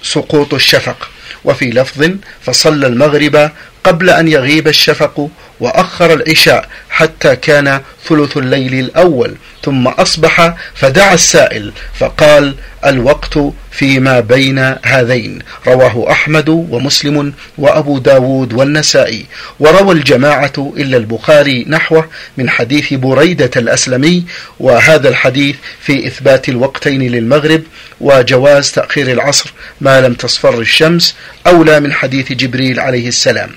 سقوط 0.03 0.53
الشفق. 0.53 1.09
وفي 1.43 1.69
لفظ 1.69 2.09
فصلى 2.41 2.87
المغرب 2.87 3.51
قبل 3.83 4.09
أن 4.09 4.27
يغيب 4.27 4.67
الشفق 4.67 5.29
وأخر 5.59 6.13
العشاء 6.13 6.69
حتى 6.89 7.35
كان 7.35 7.81
ثلث 8.07 8.37
الليل 8.37 8.73
الأول 8.73 9.35
ثم 9.63 9.87
أصبح 9.87 10.53
فدعا 10.75 11.13
السائل 11.13 11.73
فقال 11.99 12.55
الوقت 12.85 13.39
فيما 13.71 14.19
بين 14.19 14.75
هذين. 14.83 15.39
رواه 15.67 16.11
أحمد 16.11 16.49
ومسلم 16.49 17.33
وأبو 17.57 17.97
داود 17.97 18.53
والنسائي. 18.53 19.25
وروى 19.59 19.93
الجماعة 19.93 20.73
إلا 20.77 20.97
البخاري 20.97 21.65
نحوه 21.67 22.09
من 22.37 22.49
حديث 22.49 22.93
بريدة 22.93 23.51
الأسلمي 23.55 24.23
وهذا 24.59 25.09
الحديث 25.09 25.55
في 25.81 26.07
إثبات 26.07 26.49
الوقتين 26.49 27.01
للمغرب 27.11 27.61
وجواز 28.01 28.71
تأخير 28.71 29.11
العصر 29.11 29.53
ما 29.81 30.01
لم 30.01 30.13
تصفر 30.13 30.59
الشمس 30.59 31.15
أولى 31.47 31.79
من 31.79 31.93
حديث 31.93 32.31
جبريل 32.31 32.79
عليه 32.79 33.07
السلام. 33.07 33.49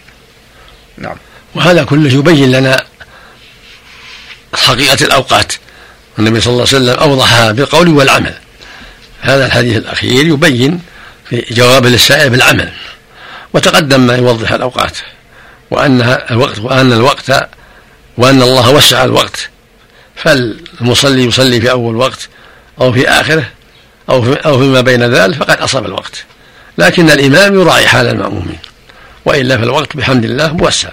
نعم. 0.98 1.16
وهذا 1.54 1.84
كله 1.84 2.12
يبين 2.12 2.52
لنا 2.52 2.84
حقيقة 4.54 5.04
الأوقات. 5.04 5.52
النبي 6.18 6.40
صلى 6.40 6.52
الله 6.52 6.66
عليه 6.66 6.76
وسلم 6.76 7.10
أوضحها 7.10 7.52
بالقول 7.52 7.88
والعمل. 7.88 8.34
هذا 9.20 9.46
الحديث 9.46 9.76
الأخير 9.76 10.26
يبين 10.26 10.80
في 11.30 11.44
جواب 11.50 11.86
للسائل 11.86 12.30
بالعمل. 12.30 12.72
وتقدم 13.52 14.00
ما 14.00 14.16
يوضح 14.16 14.52
الأوقات. 14.52 14.98
وأنها 15.70 16.30
الوقت 16.30 16.58
وأن 16.58 16.92
الوقت 16.92 17.48
وأن 18.16 18.42
الله 18.42 18.70
وسع 18.70 19.04
الوقت. 19.04 19.48
فالمصلي 20.16 21.24
يصلي 21.24 21.60
في 21.60 21.70
أول 21.70 21.96
وقت 21.96 22.28
أو 22.80 22.92
في 22.92 23.08
آخره 23.08 23.44
أو 24.10 24.22
في 24.22 24.32
أو 24.32 24.58
فيما 24.58 24.80
بين 24.80 25.02
ذلك 25.14 25.36
فقد 25.36 25.60
أصاب 25.60 25.86
الوقت. 25.86 26.24
لكن 26.78 27.10
الإمام 27.10 27.60
يراعي 27.60 27.88
حال 27.88 28.06
المأمومين. 28.06 28.58
وإلا 29.24 29.58
فالوقت 29.58 29.96
بحمد 29.96 30.24
الله 30.24 30.52
موسع 30.52 30.88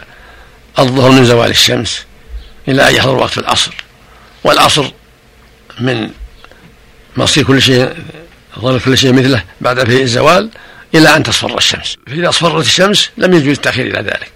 الظهر 0.80 1.12
من 1.12 1.26
زوال 1.26 1.50
الشمس 1.50 2.06
إلى 2.68 2.90
أن 2.90 2.96
يحضر 2.96 3.16
وقت 3.16 3.38
العصر. 3.38 3.72
والعصر 4.44 4.92
من 5.80 6.10
مصير 7.18 7.44
كل 7.44 7.62
شيء 7.62 7.94
ظل 8.60 8.80
كل 8.80 8.98
شيء 8.98 9.14
مثله 9.14 9.44
بعد 9.62 9.86
في 9.86 10.02
الزوال 10.02 10.50
إلى 10.96 11.16
أن 11.16 11.24
تصفر 11.24 11.58
الشمس. 11.58 11.98
فإذا 12.08 12.30
أصفرت 12.30 12.66
الشمس 12.66 13.10
لم 13.18 13.34
يجوز 13.34 13.56
التأخير 13.56 13.86
إلى 13.86 14.00
ذلك. 14.00 14.32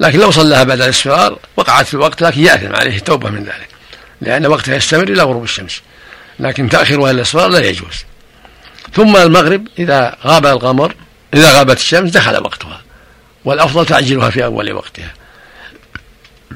لكن 0.00 0.18
لو 0.18 0.30
صلاها 0.30 0.64
بعد 0.64 0.80
الاصفرار 0.80 1.38
وقعت 1.56 1.86
في 1.86 1.94
الوقت 1.94 2.22
لكن 2.22 2.44
يأثم 2.44 2.76
عليه 2.76 2.96
التوبة 2.96 3.30
من 3.30 3.44
ذلك. 3.44 3.68
لأن 4.20 4.46
وقتها 4.46 4.76
يستمر 4.76 5.08
إلى 5.08 5.22
غروب 5.22 5.44
الشمس. 5.44 5.80
لكن 6.40 6.68
تأخيرها 6.68 7.10
الإصفار 7.10 7.48
لا 7.48 7.68
يجوز. 7.68 8.04
ثم 8.94 9.16
المغرب 9.16 9.68
إذا 9.78 10.16
غاب 10.24 10.46
القمر 10.46 10.94
إذا 11.34 11.58
غابت 11.58 11.76
الشمس 11.76 12.10
دخل 12.10 12.42
وقتها. 12.42 12.87
والأفضل 13.44 13.86
تعجيلها 13.86 14.30
في 14.30 14.44
أول 14.44 14.72
وقتها. 14.72 15.14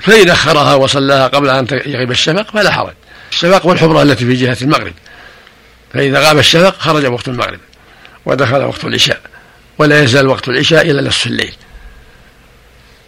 فإن 0.01 0.31
أخرها 0.31 0.75
وصلاها 0.75 1.27
قبل 1.27 1.51
أن 1.51 1.66
يغيب 1.71 2.11
الشفق 2.11 2.51
فلا 2.51 2.71
حرج. 2.71 2.95
الشفق 3.33 3.66
والحمرة 3.66 4.03
التي 4.03 4.27
في 4.27 4.35
جهة 4.35 4.57
المغرب. 4.62 4.92
فإذا 5.95 6.21
غاب 6.21 6.38
الشفق 6.38 6.79
خرج 6.79 7.07
وقت 7.07 7.29
المغرب 7.29 7.61
ودخل 8.27 8.64
وقت 8.64 8.85
العشاء 8.85 9.21
ولا 9.79 10.03
يزال 10.03 10.27
وقت 10.27 10.49
العشاء 10.49 10.90
إلى 10.90 11.03
نصف 11.03 11.27
الليل. 11.27 11.55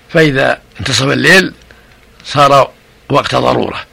فإذا 0.08 0.60
انتصف 0.80 1.04
الليل 1.04 1.52
صار 2.24 2.70
وقت 3.08 3.34
ضرورة. 3.34 3.84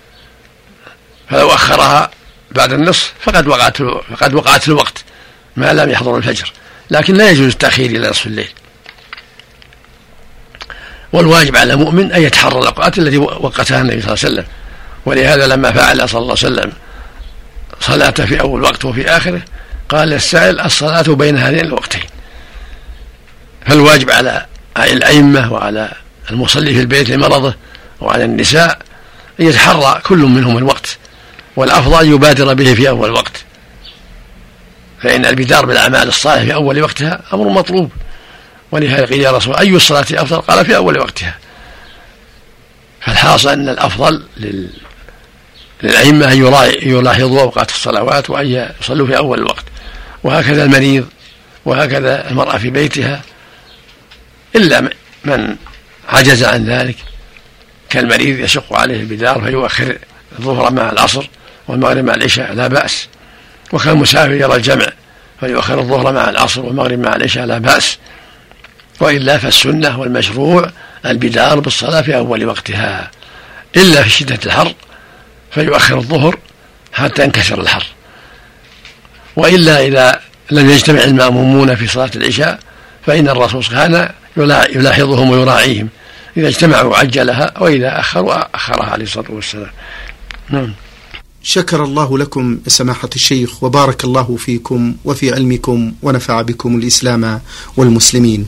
فلو 1.29 1.47
أخرها 1.49 2.11
بعد 2.51 2.73
النصف 2.73 3.13
فقد 3.21 3.47
وقعت 3.47 3.77
فقد 3.81 4.33
وقعت 4.33 4.67
الوقت 4.67 5.03
ما 5.55 5.73
لم 5.73 5.89
يحضر 5.89 6.17
الفجر. 6.17 6.51
لكن 6.91 7.13
لا 7.13 7.29
يجوز 7.29 7.51
التأخير 7.51 7.89
إلى 7.89 8.09
نصف 8.09 8.27
الليل. 8.27 8.49
والواجب 11.13 11.55
على 11.55 11.73
المؤمن 11.73 12.11
أن 12.11 12.21
يتحرى 12.21 12.59
الأوقات 12.59 12.97
التي 12.97 13.17
وقتها 13.17 13.81
النبي 13.81 14.01
صلى 14.01 14.13
الله 14.13 14.23
عليه 14.23 14.33
وسلم. 14.33 14.45
ولهذا 15.05 15.47
لما 15.47 15.71
فعل 15.71 16.09
صلى 16.09 16.21
الله 16.21 16.35
عليه 16.43 16.53
وسلم 16.53 16.71
صلاة 17.79 18.11
في 18.11 18.41
أول 18.41 18.61
وقت 18.63 18.85
وفي 18.85 19.09
آخره 19.09 19.41
قال 19.89 20.13
السائل 20.13 20.59
الصلاة 20.59 21.01
بين 21.01 21.37
هذين 21.37 21.59
الوقتين. 21.65 22.03
فالواجب 23.65 24.11
على 24.11 24.45
الأئمة 24.77 25.53
وعلى 25.53 25.91
المصلي 26.31 26.73
في 26.73 26.79
البيت 26.79 27.09
لمرضه 27.09 27.53
وعلى 28.01 28.25
النساء 28.25 28.79
أن 29.39 29.45
يتحرى 29.45 30.01
كل 30.05 30.17
منهم 30.17 30.57
الوقت 30.57 30.97
والأفضل 31.55 32.13
يبادر 32.13 32.53
به 32.53 32.73
في 32.73 32.89
أول 32.89 33.11
وقت. 33.11 33.43
فإن 35.01 35.25
البدار 35.25 35.65
بالأعمال 35.65 36.07
الصالحة 36.07 36.45
في 36.45 36.53
أول 36.53 36.81
وقتها 36.81 37.21
أمر 37.33 37.49
مطلوب. 37.49 37.91
ولهذا 38.71 39.05
قيل 39.05 39.21
يا 39.21 39.31
رسول 39.31 39.55
أي 39.55 39.75
الصلاة 39.75 40.05
أفضل؟ 40.11 40.41
قال 40.41 40.65
في 40.65 40.75
أول 40.75 40.99
وقتها. 40.99 41.37
فالحاصل 43.01 43.49
أن 43.49 43.69
الأفضل 43.69 44.23
لل... 44.37 44.69
للأئمة 45.83 46.31
أن 46.31 46.37
يلاحظوا 46.81 47.41
أوقات 47.41 47.69
الصلوات 47.69 48.29
وأن 48.29 48.71
يصلوا 48.81 49.07
في 49.07 49.17
أول 49.17 49.39
الوقت 49.39 49.65
وهكذا 50.23 50.63
المريض 50.63 51.07
وهكذا 51.65 52.29
المرأة 52.29 52.57
في 52.57 52.69
بيتها. 52.69 53.21
إلا 54.55 54.89
من 55.25 55.55
عجز 56.09 56.43
عن 56.43 56.65
ذلك 56.65 56.95
كالمريض 57.89 58.39
يشق 58.39 58.73
عليه 58.73 58.99
البدار 58.99 59.41
فيؤخر 59.41 59.97
الظهر 60.39 60.71
مع 60.71 60.89
العصر 60.89 61.29
والمغرب 61.67 62.05
مع 62.05 62.13
العشاء 62.13 62.53
لا 62.53 62.67
بأس. 62.67 63.07
وكالمسافر 63.71 64.31
يرى 64.31 64.55
الجمع 64.55 64.87
فيؤخر 65.39 65.79
الظهر 65.79 66.11
مع 66.11 66.29
العصر 66.29 66.61
والمغرب 66.61 66.99
مع 66.99 67.15
العشاء 67.15 67.45
لا 67.45 67.57
بأس. 67.57 67.97
وإلا 69.01 69.37
فالسنة 69.37 69.99
والمشروع 69.99 70.71
البدار 71.05 71.59
بالصلاة 71.59 72.01
في 72.01 72.15
أول 72.15 72.45
وقتها. 72.45 73.11
إلا 73.77 74.03
في 74.03 74.09
شدة 74.09 74.39
الحر 74.45 74.73
فيؤخر 75.51 75.97
الظهر 75.97 76.37
حتى 76.93 77.23
ينكسر 77.23 77.61
الحر. 77.61 77.85
وإلا 79.35 79.85
إذا 79.85 80.19
لم 80.51 80.69
يجتمع 80.69 81.03
المأمومون 81.03 81.75
في 81.75 81.87
صلاة 81.87 82.11
العشاء 82.15 82.59
فإن 83.05 83.29
الرسول 83.29 83.63
كان 83.63 84.09
يلاحظهم 84.75 85.29
ويراعيهم 85.29 85.89
إذا 86.37 86.47
اجتمعوا 86.47 86.97
عجلها 86.97 87.53
وإذا 87.59 87.99
أخروا 87.99 88.55
أخرها 88.55 88.85
عليه 88.85 89.03
الصلاة 89.03 89.31
والسلام. 89.31 89.71
نعم. 90.49 90.73
شكر 91.43 91.83
الله 91.83 92.17
لكم 92.17 92.59
سماحة 92.67 93.09
الشيخ 93.15 93.63
وبارك 93.63 94.03
الله 94.03 94.35
فيكم 94.35 94.95
وفي 95.05 95.33
علمكم 95.33 95.93
ونفع 96.01 96.41
بكم 96.41 96.75
الإسلام 96.75 97.41
والمسلمين. 97.77 98.47